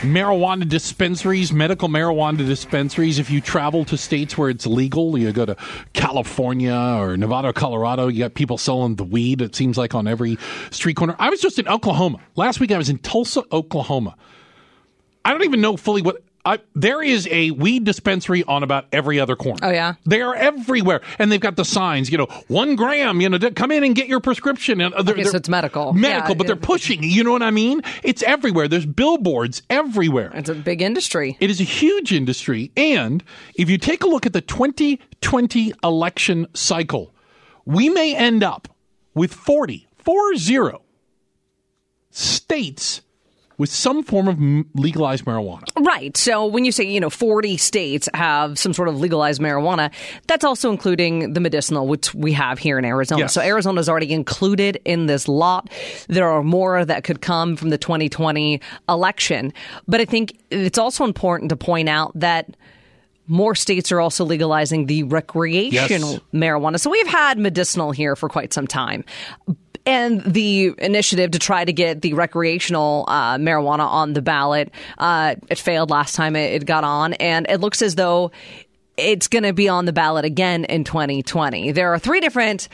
marijuana 0.00 0.68
dispensaries, 0.68 1.52
medical 1.52 1.88
marijuana 1.88 2.38
dispensaries. 2.38 3.18
If 3.18 3.30
you 3.30 3.40
travel 3.40 3.84
to 3.86 3.96
states 3.96 4.36
where 4.36 4.50
it's 4.50 4.66
legal, 4.66 5.16
you 5.18 5.32
go 5.32 5.46
to 5.46 5.56
California 5.92 6.74
or 6.74 7.16
Nevada 7.16 7.48
or 7.48 7.52
Colorado, 7.52 8.08
you 8.08 8.20
got 8.20 8.34
people 8.34 8.58
selling 8.58 8.96
the 8.96 9.04
weed, 9.04 9.42
it 9.42 9.54
seems 9.54 9.76
like 9.76 9.94
on 9.94 10.06
every 10.06 10.38
street 10.70 10.96
corner. 10.96 11.16
I 11.18 11.30
was 11.30 11.40
just 11.40 11.58
in 11.58 11.68
Oklahoma. 11.68 12.18
Last 12.36 12.60
week 12.60 12.72
I 12.72 12.78
was 12.78 12.88
in 12.88 12.98
Tulsa, 12.98 13.44
Oklahoma. 13.52 14.16
I 15.24 15.32
don't 15.32 15.44
even 15.44 15.60
know 15.60 15.76
fully 15.76 16.02
what. 16.02 16.22
I, 16.44 16.58
there 16.74 17.02
is 17.02 17.28
a 17.30 17.50
weed 17.50 17.84
dispensary 17.84 18.44
on 18.44 18.62
about 18.62 18.86
every 18.92 19.20
other 19.20 19.36
corner. 19.36 19.58
Oh, 19.62 19.70
yeah? 19.70 19.94
they 20.06 20.22
are 20.22 20.34
everywhere, 20.34 21.02
and 21.18 21.30
they've 21.30 21.40
got 21.40 21.56
the 21.56 21.64
signs. 21.66 22.10
You 22.10 22.16
know, 22.18 22.26
one 22.48 22.76
gram. 22.76 23.20
You 23.20 23.28
know, 23.28 23.38
come 23.50 23.70
in 23.70 23.84
and 23.84 23.94
get 23.94 24.08
your 24.08 24.20
prescription. 24.20 24.80
And 24.80 24.94
uh, 24.94 25.02
they're- 25.02 25.14
Okay, 25.14 25.24
so 25.24 25.32
they're- 25.32 25.38
it's 25.38 25.48
medical. 25.50 25.92
medical, 25.92 26.30
Yeah, 26.30 26.34
but 26.38 26.46
they're 26.46 26.56
pushing. 26.56 27.02
You 27.02 27.24
know 27.24 27.32
what 27.32 27.42
I 27.42 27.50
mean? 27.50 27.82
It's 28.02 28.22
everywhere. 28.22 28.68
There's 28.68 28.86
billboards 28.86 29.62
everywhere. 29.68 30.30
It's 30.34 30.48
a 30.48 30.54
big 30.54 30.80
industry. 30.80 31.36
It 31.40 31.50
is 31.50 31.60
a 31.60 31.64
huge 31.64 32.12
industry. 32.12 32.72
And 32.76 33.22
if 33.54 33.68
you 33.68 33.76
take 33.76 34.02
a 34.02 34.06
look 34.06 34.24
at 34.24 34.32
the 34.32 34.40
2020 34.40 35.74
election 35.84 36.46
cycle, 36.54 37.14
we 37.66 37.90
may 37.90 38.16
end 38.16 38.42
up 38.42 38.66
with 39.14 39.34
40, 39.34 39.88
40 39.98 40.72
states 42.10 43.02
with 43.60 43.70
some 43.70 44.02
form 44.02 44.26
of 44.26 44.36
m- 44.38 44.66
legalized 44.74 45.26
marijuana. 45.26 45.64
Right. 45.78 46.16
So 46.16 46.46
when 46.46 46.64
you 46.64 46.72
say, 46.72 46.84
you 46.84 46.98
know, 46.98 47.10
40 47.10 47.58
states 47.58 48.08
have 48.14 48.58
some 48.58 48.72
sort 48.72 48.88
of 48.88 48.98
legalized 48.98 49.38
marijuana, 49.40 49.92
that's 50.26 50.44
also 50.44 50.70
including 50.70 51.34
the 51.34 51.40
medicinal, 51.40 51.86
which 51.86 52.14
we 52.14 52.32
have 52.32 52.58
here 52.58 52.78
in 52.78 52.86
Arizona. 52.86 53.20
Yes. 53.20 53.34
So 53.34 53.42
Arizona 53.42 53.78
is 53.80 53.88
already 53.88 54.12
included 54.12 54.80
in 54.86 55.06
this 55.06 55.28
lot. 55.28 55.68
There 56.08 56.26
are 56.28 56.42
more 56.42 56.86
that 56.86 57.04
could 57.04 57.20
come 57.20 57.54
from 57.54 57.68
the 57.68 57.76
2020 57.78 58.62
election. 58.88 59.52
But 59.86 60.00
I 60.00 60.06
think 60.06 60.38
it's 60.50 60.78
also 60.78 61.04
important 61.04 61.50
to 61.50 61.56
point 61.56 61.90
out 61.90 62.12
that 62.18 62.56
more 63.26 63.54
states 63.54 63.92
are 63.92 64.00
also 64.00 64.24
legalizing 64.24 64.86
the 64.86 65.02
recreational 65.02 66.12
Yes. 66.14 66.20
marijuana. 66.32 66.80
So 66.80 66.88
we've 66.90 67.06
had 67.06 67.38
medicinal 67.38 67.92
here 67.92 68.16
for 68.16 68.28
quite 68.30 68.54
some 68.54 68.66
time. 68.66 69.04
And 69.86 70.22
the 70.22 70.74
initiative 70.78 71.32
to 71.32 71.38
try 71.38 71.64
to 71.64 71.72
get 71.72 72.02
the 72.02 72.12
recreational 72.14 73.04
uh, 73.08 73.36
marijuana 73.36 73.86
on 73.86 74.12
the 74.12 74.22
ballot, 74.22 74.70
uh, 74.98 75.36
it 75.48 75.58
failed 75.58 75.90
last 75.90 76.14
time 76.14 76.36
it, 76.36 76.54
it 76.54 76.66
got 76.66 76.84
on. 76.84 77.14
And 77.14 77.46
it 77.48 77.60
looks 77.60 77.82
as 77.82 77.94
though 77.94 78.30
it's 78.96 79.28
going 79.28 79.44
to 79.44 79.52
be 79.52 79.68
on 79.68 79.86
the 79.86 79.92
ballot 79.92 80.24
again 80.24 80.64
in 80.64 80.84
2020. 80.84 81.72
There 81.72 81.92
are 81.92 81.98
three 81.98 82.20
different 82.20 82.68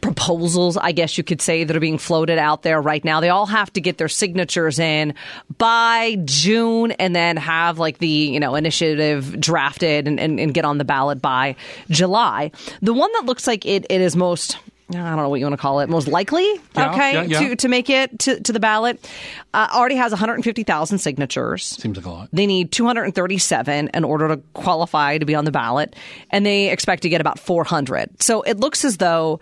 proposals, 0.00 0.76
I 0.76 0.92
guess 0.92 1.18
you 1.18 1.24
could 1.24 1.42
say, 1.42 1.64
that 1.64 1.76
are 1.76 1.80
being 1.80 1.98
floated 1.98 2.38
out 2.38 2.62
there 2.62 2.80
right 2.80 3.04
now. 3.04 3.20
They 3.20 3.30
all 3.30 3.46
have 3.46 3.72
to 3.72 3.80
get 3.80 3.98
their 3.98 4.08
signatures 4.08 4.78
in 4.78 5.14
by 5.56 6.16
June 6.24 6.92
and 6.92 7.14
then 7.14 7.36
have 7.36 7.78
like 7.78 7.98
the, 7.98 8.06
you 8.06 8.40
know, 8.40 8.54
initiative 8.54 9.38
drafted 9.40 10.06
and, 10.06 10.20
and, 10.20 10.38
and 10.38 10.54
get 10.54 10.64
on 10.64 10.78
the 10.78 10.84
ballot 10.84 11.20
by 11.20 11.56
July. 11.90 12.52
The 12.80 12.94
one 12.94 13.10
that 13.14 13.24
looks 13.24 13.46
like 13.46 13.66
it, 13.66 13.86
it 13.90 14.00
is 14.00 14.14
most 14.14 14.58
I 14.90 14.94
don't 14.94 15.16
know 15.16 15.28
what 15.28 15.38
you 15.38 15.44
want 15.44 15.52
to 15.52 15.60
call 15.60 15.80
it. 15.80 15.88
Most 15.90 16.08
likely, 16.08 16.46
Yeah, 16.74 16.90
okay, 16.92 17.12
yeah, 17.12 17.22
yeah. 17.22 17.38
to 17.40 17.56
to 17.56 17.68
make 17.68 17.90
it 17.90 18.18
to, 18.20 18.40
to 18.40 18.52
the 18.54 18.60
ballot, 18.60 19.06
uh, 19.52 19.68
already 19.74 19.96
has 19.96 20.12
150,000 20.12 20.98
signatures. 20.98 21.62
Seems 21.64 21.96
like 21.98 22.06
a 22.06 22.10
lot. 22.10 22.28
They 22.32 22.46
need 22.46 22.72
237 22.72 23.90
in 23.92 24.04
order 24.04 24.28
to 24.28 24.38
qualify 24.54 25.18
to 25.18 25.26
be 25.26 25.34
on 25.34 25.44
the 25.44 25.50
ballot, 25.52 25.94
and 26.30 26.46
they 26.46 26.70
expect 26.70 27.02
to 27.02 27.08
get 27.10 27.20
about 27.20 27.38
400. 27.38 28.22
So 28.22 28.42
it 28.42 28.58
looks 28.58 28.84
as 28.84 28.96
though 28.96 29.40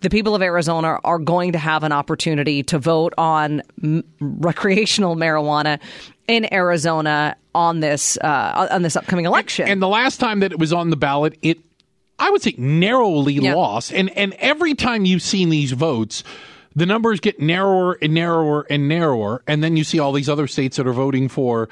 the 0.00 0.10
people 0.10 0.34
of 0.34 0.42
Arizona 0.42 0.98
are 1.04 1.18
going 1.18 1.52
to 1.52 1.58
have 1.58 1.84
an 1.84 1.92
opportunity 1.92 2.62
to 2.64 2.78
vote 2.78 3.12
on 3.18 3.62
m- 3.82 4.02
recreational 4.20 5.14
marijuana 5.14 5.78
in 6.26 6.52
Arizona 6.52 7.36
on 7.54 7.80
this 7.80 8.16
uh, 8.18 8.68
on 8.70 8.82
this 8.82 8.96
upcoming 8.96 9.26
election. 9.26 9.68
And 9.68 9.80
the 9.82 9.88
last 9.88 10.18
time 10.18 10.40
that 10.40 10.52
it 10.52 10.58
was 10.58 10.72
on 10.72 10.90
the 10.90 10.96
ballot, 10.96 11.36
it 11.42 11.58
I 12.20 12.30
would 12.30 12.42
say 12.42 12.54
narrowly 12.58 13.34
Yeah. 13.34 13.54
lost. 13.54 13.92
And 13.92 14.10
and 14.16 14.34
every 14.34 14.74
time 14.74 15.04
you've 15.04 15.22
seen 15.22 15.48
these 15.50 15.72
votes, 15.72 16.22
the 16.76 16.86
numbers 16.86 17.18
get 17.18 17.40
narrower 17.40 17.98
and 18.00 18.14
narrower 18.14 18.66
and 18.70 18.86
narrower, 18.88 19.42
and 19.48 19.64
then 19.64 19.76
you 19.76 19.82
see 19.82 19.98
all 19.98 20.12
these 20.12 20.28
other 20.28 20.46
states 20.46 20.76
that 20.76 20.86
are 20.86 20.92
voting 20.92 21.28
for 21.28 21.68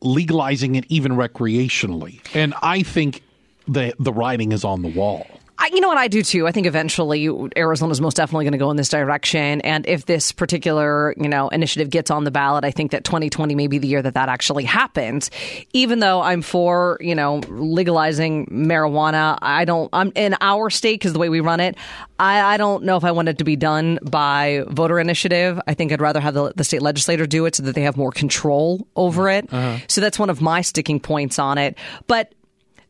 legalizing 0.00 0.74
it 0.74 0.84
even 0.88 1.12
recreationally. 1.12 2.20
And 2.34 2.54
I 2.62 2.82
think 2.82 3.22
the 3.66 3.94
the 3.98 4.12
writing 4.12 4.52
is 4.52 4.64
on 4.64 4.82
the 4.82 4.88
wall. 4.88 5.26
I, 5.62 5.70
you 5.72 5.80
know 5.80 5.86
what 5.86 5.98
I 5.98 6.08
do 6.08 6.24
too. 6.24 6.48
I 6.48 6.50
think 6.50 6.66
eventually 6.66 7.30
Arizona 7.56 7.92
is 7.92 8.00
most 8.00 8.16
definitely 8.16 8.46
going 8.46 8.52
to 8.52 8.58
go 8.58 8.72
in 8.72 8.76
this 8.76 8.88
direction. 8.88 9.60
And 9.60 9.86
if 9.86 10.06
this 10.06 10.32
particular 10.32 11.14
you 11.16 11.28
know 11.28 11.48
initiative 11.50 11.88
gets 11.88 12.10
on 12.10 12.24
the 12.24 12.32
ballot, 12.32 12.64
I 12.64 12.72
think 12.72 12.90
that 12.90 13.04
2020 13.04 13.54
may 13.54 13.68
be 13.68 13.78
the 13.78 13.86
year 13.86 14.02
that 14.02 14.14
that 14.14 14.28
actually 14.28 14.64
happens. 14.64 15.30
Even 15.72 16.00
though 16.00 16.20
I'm 16.20 16.42
for 16.42 16.98
you 17.00 17.14
know 17.14 17.36
legalizing 17.48 18.46
marijuana, 18.46 19.38
I 19.40 19.64
don't. 19.64 19.88
I'm 19.92 20.10
in 20.16 20.34
our 20.40 20.68
state 20.68 20.98
because 20.98 21.12
the 21.12 21.20
way 21.20 21.28
we 21.28 21.38
run 21.38 21.60
it, 21.60 21.76
I, 22.18 22.54
I 22.54 22.56
don't 22.56 22.82
know 22.82 22.96
if 22.96 23.04
I 23.04 23.12
want 23.12 23.28
it 23.28 23.38
to 23.38 23.44
be 23.44 23.54
done 23.54 24.00
by 24.02 24.64
voter 24.66 24.98
initiative. 24.98 25.60
I 25.68 25.74
think 25.74 25.92
I'd 25.92 26.00
rather 26.00 26.18
have 26.18 26.34
the, 26.34 26.52
the 26.56 26.64
state 26.64 26.82
legislator 26.82 27.24
do 27.24 27.46
it 27.46 27.54
so 27.54 27.62
that 27.62 27.76
they 27.76 27.82
have 27.82 27.96
more 27.96 28.10
control 28.10 28.88
over 28.96 29.30
it. 29.30 29.52
Uh-huh. 29.52 29.78
So 29.86 30.00
that's 30.00 30.18
one 30.18 30.28
of 30.28 30.40
my 30.40 30.62
sticking 30.62 30.98
points 30.98 31.38
on 31.38 31.56
it. 31.56 31.78
But 32.08 32.34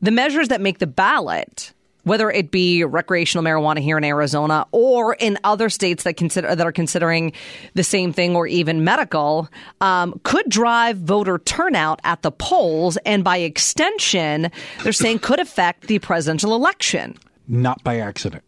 the 0.00 0.11
measures 0.11 0.48
that 0.48 0.62
make 0.62 0.78
the 0.78 0.87
ballot, 0.87 1.74
whether 2.04 2.30
it 2.30 2.50
be 2.50 2.84
recreational 2.84 3.44
marijuana 3.44 3.78
here 3.78 3.98
in 3.98 4.04
Arizona 4.04 4.66
or 4.72 5.14
in 5.14 5.38
other 5.44 5.68
states 5.68 6.04
that 6.04 6.16
consider 6.16 6.54
that 6.54 6.66
are 6.66 6.72
considering 6.72 7.32
the 7.74 7.84
same 7.84 8.12
thing 8.12 8.34
or 8.36 8.46
even 8.46 8.84
medical, 8.84 9.48
um, 9.80 10.20
could 10.24 10.48
drive 10.48 10.98
voter 10.98 11.38
turnout 11.38 12.00
at 12.04 12.22
the 12.22 12.32
polls, 12.32 12.96
and 13.04 13.24
by 13.24 13.36
extension, 13.38 14.50
they're 14.82 14.92
saying 14.92 15.18
could 15.18 15.40
affect 15.40 15.86
the 15.86 15.98
presidential 15.98 16.54
election. 16.54 17.16
not 17.48 17.82
by 17.84 17.98
accident. 17.98 18.42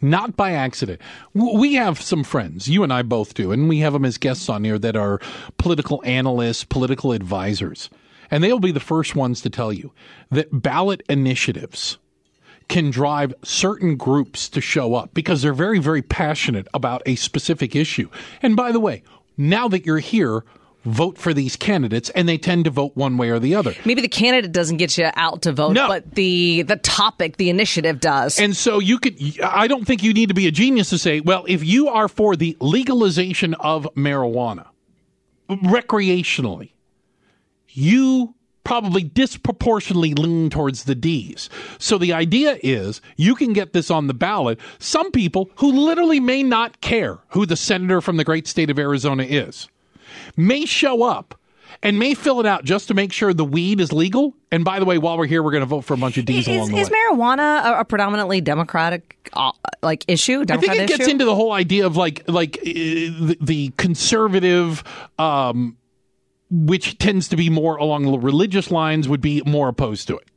Not 0.00 0.36
by 0.36 0.52
accident. 0.52 1.00
We 1.34 1.74
have 1.74 2.00
some 2.00 2.22
friends, 2.22 2.68
you 2.68 2.82
and 2.82 2.92
I 2.92 3.02
both 3.02 3.34
do, 3.34 3.50
and 3.50 3.68
we 3.68 3.78
have 3.78 3.92
them 3.92 4.04
as 4.04 4.18
guests 4.18 4.48
on 4.48 4.62
here 4.64 4.78
that 4.78 4.94
are 4.94 5.20
political 5.58 6.02
analysts, 6.04 6.64
political 6.64 7.12
advisors. 7.12 7.90
And 8.30 8.44
they'll 8.44 8.60
be 8.60 8.72
the 8.72 8.80
first 8.80 9.16
ones 9.16 9.40
to 9.42 9.50
tell 9.50 9.72
you 9.72 9.92
that 10.30 10.48
ballot 10.62 11.02
initiatives 11.08 11.98
can 12.68 12.90
drive 12.90 13.32
certain 13.42 13.96
groups 13.96 14.48
to 14.50 14.60
show 14.60 14.94
up 14.94 15.14
because 15.14 15.42
they're 15.42 15.52
very, 15.54 15.78
very 15.78 16.02
passionate 16.02 16.66
about 16.74 17.02
a 17.06 17.14
specific 17.14 17.76
issue. 17.76 18.08
And 18.42 18.56
by 18.56 18.72
the 18.72 18.80
way, 18.80 19.02
now 19.36 19.68
that 19.68 19.86
you're 19.86 19.98
here, 19.98 20.44
vote 20.84 21.18
for 21.18 21.34
these 21.34 21.56
candidates, 21.56 22.10
and 22.10 22.28
they 22.28 22.38
tend 22.38 22.64
to 22.64 22.70
vote 22.70 22.92
one 22.94 23.16
way 23.18 23.28
or 23.30 23.40
the 23.40 23.56
other. 23.56 23.74
Maybe 23.84 24.00
the 24.00 24.08
candidate 24.08 24.52
doesn't 24.52 24.76
get 24.76 24.96
you 24.96 25.08
out 25.14 25.42
to 25.42 25.52
vote, 25.52 25.72
No. 25.72 25.88
but 25.88 26.14
the 26.14 26.62
the 26.62 26.76
topic, 26.76 27.38
the 27.38 27.50
initiative 27.50 27.98
does. 27.98 28.38
And 28.38 28.54
so 28.56 28.78
you 28.78 29.00
could, 29.00 29.16
I 29.42 29.66
don't 29.66 29.84
think 29.84 30.04
you 30.04 30.12
need 30.14 30.28
to 30.28 30.34
be 30.34 30.46
a 30.46 30.52
genius 30.52 30.90
to 30.90 30.98
say, 30.98 31.18
well, 31.18 31.44
if 31.48 31.64
you 31.64 31.88
are 31.88 32.06
for 32.06 32.36
the 32.36 32.56
legalization 32.60 33.54
of 33.54 33.88
marijuana 33.96 34.66
recreationally, 35.50 36.70
you 37.70 38.35
probably 38.66 39.04
disproportionately 39.04 40.12
lean 40.14 40.50
towards 40.50 40.84
the 40.84 40.94
D's. 40.96 41.48
So 41.78 41.98
the 41.98 42.12
idea 42.12 42.58
is 42.64 43.00
you 43.16 43.36
can 43.36 43.52
get 43.52 43.72
this 43.72 43.92
on 43.92 44.08
the 44.08 44.14
ballot. 44.14 44.58
Some 44.80 45.12
people 45.12 45.48
who 45.56 45.70
literally 45.70 46.18
may 46.18 46.42
not 46.42 46.80
care 46.80 47.18
who 47.28 47.46
the 47.46 47.56
senator 47.56 48.00
from 48.00 48.16
the 48.16 48.24
great 48.24 48.48
state 48.48 48.68
of 48.68 48.78
Arizona 48.78 49.22
is 49.22 49.68
may 50.36 50.66
show 50.66 51.04
up 51.04 51.38
and 51.80 51.98
may 51.98 52.14
fill 52.14 52.40
it 52.40 52.46
out 52.46 52.64
just 52.64 52.88
to 52.88 52.94
make 52.94 53.12
sure 53.12 53.32
the 53.32 53.44
weed 53.44 53.80
is 53.80 53.92
legal. 53.92 54.34
And 54.50 54.64
by 54.64 54.80
the 54.80 54.84
way, 54.84 54.98
while 54.98 55.16
we're 55.16 55.26
here, 55.26 55.44
we're 55.44 55.52
going 55.52 55.62
to 55.62 55.66
vote 55.66 55.82
for 55.82 55.94
a 55.94 55.98
bunch 55.98 56.18
of 56.18 56.24
D's 56.24 56.48
is, 56.48 56.56
along 56.56 56.72
the 56.72 56.78
is 56.78 56.90
way. 56.90 56.96
Is 56.96 57.06
marijuana 57.12 57.64
a, 57.64 57.80
a 57.80 57.84
predominantly 57.84 58.40
Democratic 58.40 59.30
uh, 59.34 59.52
like 59.82 60.04
issue? 60.08 60.44
I 60.48 60.56
think 60.56 60.74
it 60.74 60.88
gets 60.88 61.06
into 61.06 61.24
the 61.24 61.34
whole 61.36 61.52
idea 61.52 61.86
of 61.86 61.96
like 61.96 62.24
like 62.28 62.58
uh, 62.58 62.64
the, 62.64 63.36
the 63.40 63.68
conservative, 63.76 64.82
um, 65.18 65.76
which 66.50 66.98
tends 66.98 67.28
to 67.28 67.36
be 67.36 67.50
more 67.50 67.76
along 67.76 68.04
the 68.04 68.18
religious 68.18 68.70
lines, 68.70 69.08
would 69.08 69.20
be 69.20 69.42
more 69.46 69.68
opposed 69.68 70.08
to 70.08 70.16
it. 70.16 70.28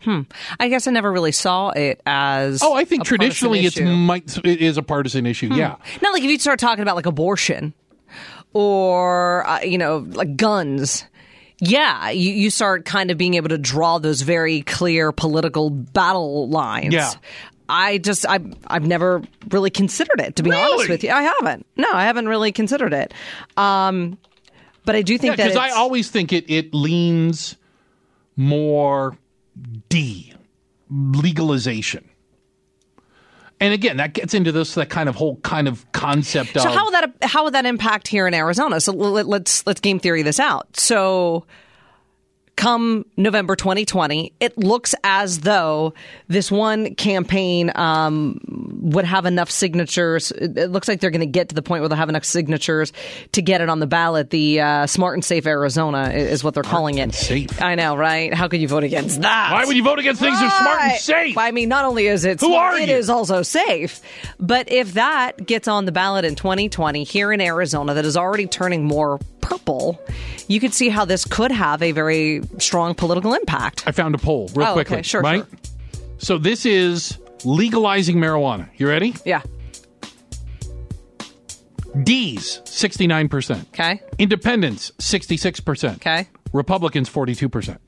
Hmm. 0.00 0.22
I 0.58 0.68
guess 0.68 0.88
I 0.88 0.90
never 0.90 1.12
really 1.12 1.32
saw 1.32 1.70
it 1.70 2.00
as. 2.06 2.60
Oh, 2.62 2.74
I 2.74 2.84
think 2.84 3.04
traditionally 3.04 3.60
it's 3.60 3.80
might 3.80 4.36
it 4.44 4.60
is 4.60 4.76
a 4.76 4.82
partisan 4.82 5.26
issue. 5.26 5.48
Yeah, 5.52 5.76
Not 6.00 6.12
like 6.12 6.24
if 6.24 6.30
you 6.30 6.38
start 6.38 6.58
talking 6.58 6.82
about 6.82 6.96
like 6.96 7.06
abortion 7.06 7.72
or, 8.52 9.46
uh, 9.46 9.60
you 9.60 9.78
know, 9.78 10.06
like 10.10 10.36
guns. 10.36 11.04
Yeah, 11.58 12.10
you, 12.10 12.32
you 12.32 12.50
start 12.50 12.84
kind 12.84 13.12
of 13.12 13.18
being 13.18 13.34
able 13.34 13.50
to 13.50 13.58
draw 13.58 13.98
those 13.98 14.22
very 14.22 14.62
clear 14.62 15.12
political 15.12 15.70
battle 15.70 16.48
lines. 16.48 16.92
Yeah. 16.92 17.12
I 17.68 17.98
just 17.98 18.28
I've 18.28 18.44
I've 18.66 18.84
never 18.84 19.22
really 19.50 19.70
considered 19.70 20.20
it 20.20 20.36
to 20.36 20.42
be 20.42 20.52
honest 20.52 20.88
with 20.88 21.04
you. 21.04 21.10
I 21.10 21.22
haven't. 21.22 21.64
No, 21.76 21.88
I 21.92 22.04
haven't 22.04 22.28
really 22.28 22.50
considered 22.50 22.92
it. 22.92 23.14
Um, 23.56 24.18
but 24.84 24.96
I 24.96 25.02
do 25.02 25.18
think 25.18 25.36
that 25.36 25.44
because 25.44 25.56
I 25.56 25.70
always 25.70 26.10
think 26.10 26.32
it 26.32 26.50
it 26.50 26.74
leans 26.74 27.56
more 28.36 29.16
D 29.88 30.34
legalization. 30.90 32.08
And 33.60 33.72
again, 33.72 33.98
that 33.98 34.12
gets 34.12 34.34
into 34.34 34.50
this 34.50 34.74
that 34.74 34.90
kind 34.90 35.08
of 35.08 35.14
whole 35.14 35.36
kind 35.36 35.68
of 35.68 35.90
concept 35.92 36.54
So 36.54 36.68
of 36.68 36.74
how 36.74 36.84
would 36.86 36.94
that 36.94 37.14
how 37.22 37.44
would 37.44 37.54
that 37.54 37.64
impact 37.64 38.08
here 38.08 38.26
in 38.26 38.34
Arizona? 38.34 38.80
So 38.80 38.92
let, 38.92 39.26
let's 39.26 39.64
let's 39.66 39.80
game 39.80 40.00
theory 40.00 40.22
this 40.22 40.40
out. 40.40 40.76
So 40.76 41.46
come 42.56 43.04
November 43.16 43.56
2020, 43.56 44.32
it 44.40 44.56
looks 44.58 44.94
as 45.04 45.40
though 45.40 45.94
this 46.28 46.50
one 46.50 46.94
campaign 46.94 47.72
um, 47.74 48.38
would 48.82 49.04
have 49.04 49.26
enough 49.26 49.50
signatures. 49.50 50.30
It, 50.32 50.56
it 50.56 50.70
looks 50.70 50.86
like 50.86 51.00
they're 51.00 51.10
going 51.10 51.20
to 51.20 51.26
get 51.26 51.48
to 51.48 51.54
the 51.54 51.62
point 51.62 51.80
where 51.82 51.88
they'll 51.88 51.98
have 51.98 52.08
enough 52.08 52.24
signatures 52.24 52.92
to 53.32 53.42
get 53.42 53.60
it 53.60 53.68
on 53.68 53.80
the 53.80 53.86
ballot. 53.86 54.30
The 54.30 54.60
uh, 54.60 54.86
Smart 54.86 55.14
and 55.14 55.24
Safe 55.24 55.46
Arizona 55.46 56.10
is 56.10 56.44
what 56.44 56.54
they're 56.54 56.62
calling 56.62 56.98
it. 56.98 57.14
safe. 57.14 57.60
I 57.62 57.74
know, 57.74 57.96
right? 57.96 58.32
How 58.32 58.48
could 58.48 58.60
you 58.60 58.68
vote 58.68 58.84
against 58.84 59.22
that? 59.22 59.52
Why 59.52 59.64
would 59.64 59.76
you 59.76 59.82
vote 59.82 59.98
against 59.98 60.20
things 60.20 60.38
that 60.38 60.44
are 60.52 60.58
smart 60.62 60.80
and 60.82 60.90
Right. 60.92 61.00
safe? 61.00 61.38
I 61.38 61.50
mean, 61.50 61.68
not 61.68 61.84
only 61.84 62.06
is 62.06 62.24
it 62.24 62.40
Who 62.40 62.48
smart, 62.48 62.74
are 62.74 62.80
you? 62.80 62.94
is 62.94 63.08
also 63.10 63.42
safe. 63.42 64.00
But 64.38 64.70
if 64.70 64.94
that 64.94 65.46
gets 65.46 65.68
on 65.68 65.84
the 65.84 65.92
ballot 65.92 66.24
in 66.24 66.34
2020 66.34 67.04
here 67.04 67.32
in 67.32 67.40
Arizona, 67.40 67.94
that 67.94 68.04
is 68.04 68.16
already 68.16 68.46
turning 68.46 68.84
more 68.84 69.18
purple, 69.42 70.00
you 70.48 70.58
could 70.60 70.72
see 70.72 70.88
how 70.88 71.04
this 71.04 71.24
could 71.26 71.50
have 71.52 71.82
a 71.82 71.92
very 71.92 72.40
strong 72.58 72.94
political 72.94 73.34
impact. 73.34 73.84
I 73.86 73.92
found 73.92 74.14
a 74.14 74.18
poll 74.18 74.48
real 74.54 74.68
Oh, 74.68 74.72
quickly. 74.72 74.96
okay, 74.98 75.02
sure, 75.02 75.20
right? 75.20 75.44
sure. 75.46 75.58
So 76.18 76.38
this 76.38 76.64
is 76.64 77.18
legalizing 77.44 78.16
marijuana. 78.16 78.68
You 78.78 78.88
ready? 78.88 79.14
Yeah. 79.26 79.42
D's, 82.04 82.60
69%. 82.64 83.66
Okay. 83.68 84.00
Independents, 84.18 84.92
66%. 84.98 85.96
Okay. 85.96 86.28
Republicans, 86.52 87.10
42%. 87.10 87.78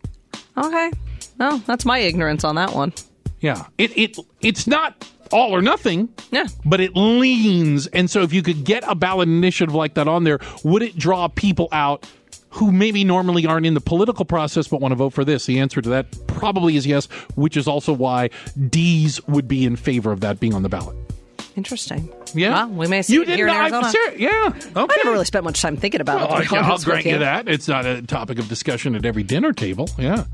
Okay. 0.58 0.90
Well, 1.38 1.58
that's 1.66 1.84
my 1.84 1.98
ignorance 1.98 2.44
on 2.44 2.56
that 2.56 2.74
one. 2.74 2.92
Yeah. 3.40 3.64
It, 3.78 3.96
it 3.96 4.18
It's 4.40 4.66
not 4.66 5.08
all 5.32 5.54
or 5.54 5.62
nothing. 5.62 6.08
Yeah. 6.30 6.46
But 6.64 6.80
it 6.80 6.92
leans. 6.94 7.86
And 7.88 8.10
so 8.10 8.22
if 8.22 8.32
you 8.32 8.42
could 8.42 8.64
get 8.64 8.84
a 8.86 8.94
ballot 8.94 9.28
initiative 9.28 9.74
like 9.74 9.94
that 9.94 10.08
on 10.08 10.24
there, 10.24 10.38
would 10.62 10.82
it 10.82 10.96
draw 10.96 11.28
people 11.28 11.68
out 11.72 12.08
who 12.50 12.70
maybe 12.70 13.02
normally 13.02 13.46
aren't 13.46 13.66
in 13.66 13.74
the 13.74 13.80
political 13.80 14.24
process 14.24 14.68
but 14.68 14.80
want 14.80 14.92
to 14.92 14.96
vote 14.96 15.12
for 15.12 15.24
this? 15.24 15.46
The 15.46 15.58
answer 15.58 15.80
to 15.80 15.88
that 15.90 16.06
probably 16.26 16.76
is 16.76 16.86
yes, 16.86 17.06
which 17.34 17.56
is 17.56 17.66
also 17.66 17.92
why 17.92 18.30
D's 18.68 19.24
would 19.26 19.48
be 19.48 19.64
in 19.64 19.76
favor 19.76 20.12
of 20.12 20.20
that 20.20 20.40
being 20.40 20.54
on 20.54 20.62
the 20.62 20.68
ballot. 20.68 20.96
Interesting. 21.56 22.12
Yeah. 22.34 22.66
Well, 22.66 22.68
we 22.70 22.86
may 22.88 23.02
see 23.02 23.12
you 23.14 23.22
it 23.22 23.28
here 23.28 23.46
didn't 23.46 23.50
in 23.66 23.74
Arizona. 23.74 23.90
ser- 23.90 24.16
yeah. 24.16 24.30
Okay. 24.54 24.70
I 24.76 24.96
never 24.98 25.12
really 25.12 25.24
spent 25.24 25.44
much 25.44 25.62
time 25.62 25.76
thinking 25.76 26.00
about 26.00 26.28
Well, 26.28 26.40
it. 26.40 26.52
I'll 26.52 26.78
grant 26.78 27.06
you 27.06 27.18
that. 27.18 27.48
It's 27.48 27.68
not 27.68 27.86
a 27.86 28.02
topic 28.02 28.38
of 28.40 28.48
discussion 28.48 28.96
at 28.96 29.04
every 29.04 29.22
dinner 29.22 29.52
table. 29.52 29.88
Yeah. 29.98 30.24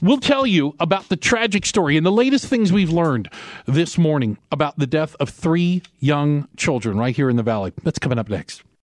We'll 0.00 0.18
tell 0.20 0.46
you 0.46 0.76
about 0.78 1.08
the 1.08 1.16
tragic 1.16 1.66
story 1.66 1.96
and 1.96 2.06
the 2.06 2.12
latest 2.12 2.46
things 2.46 2.72
we've 2.72 2.90
learned 2.92 3.28
this 3.66 3.98
morning 3.98 4.38
about 4.52 4.78
the 4.78 4.86
death 4.86 5.16
of 5.18 5.30
three 5.30 5.82
young 5.98 6.46
children 6.56 6.96
right 6.96 7.14
here 7.14 7.28
in 7.28 7.36
the 7.36 7.42
Valley. 7.42 7.72
That's 7.82 7.98
coming 7.98 8.18
up 8.18 8.28
next. 8.28 8.62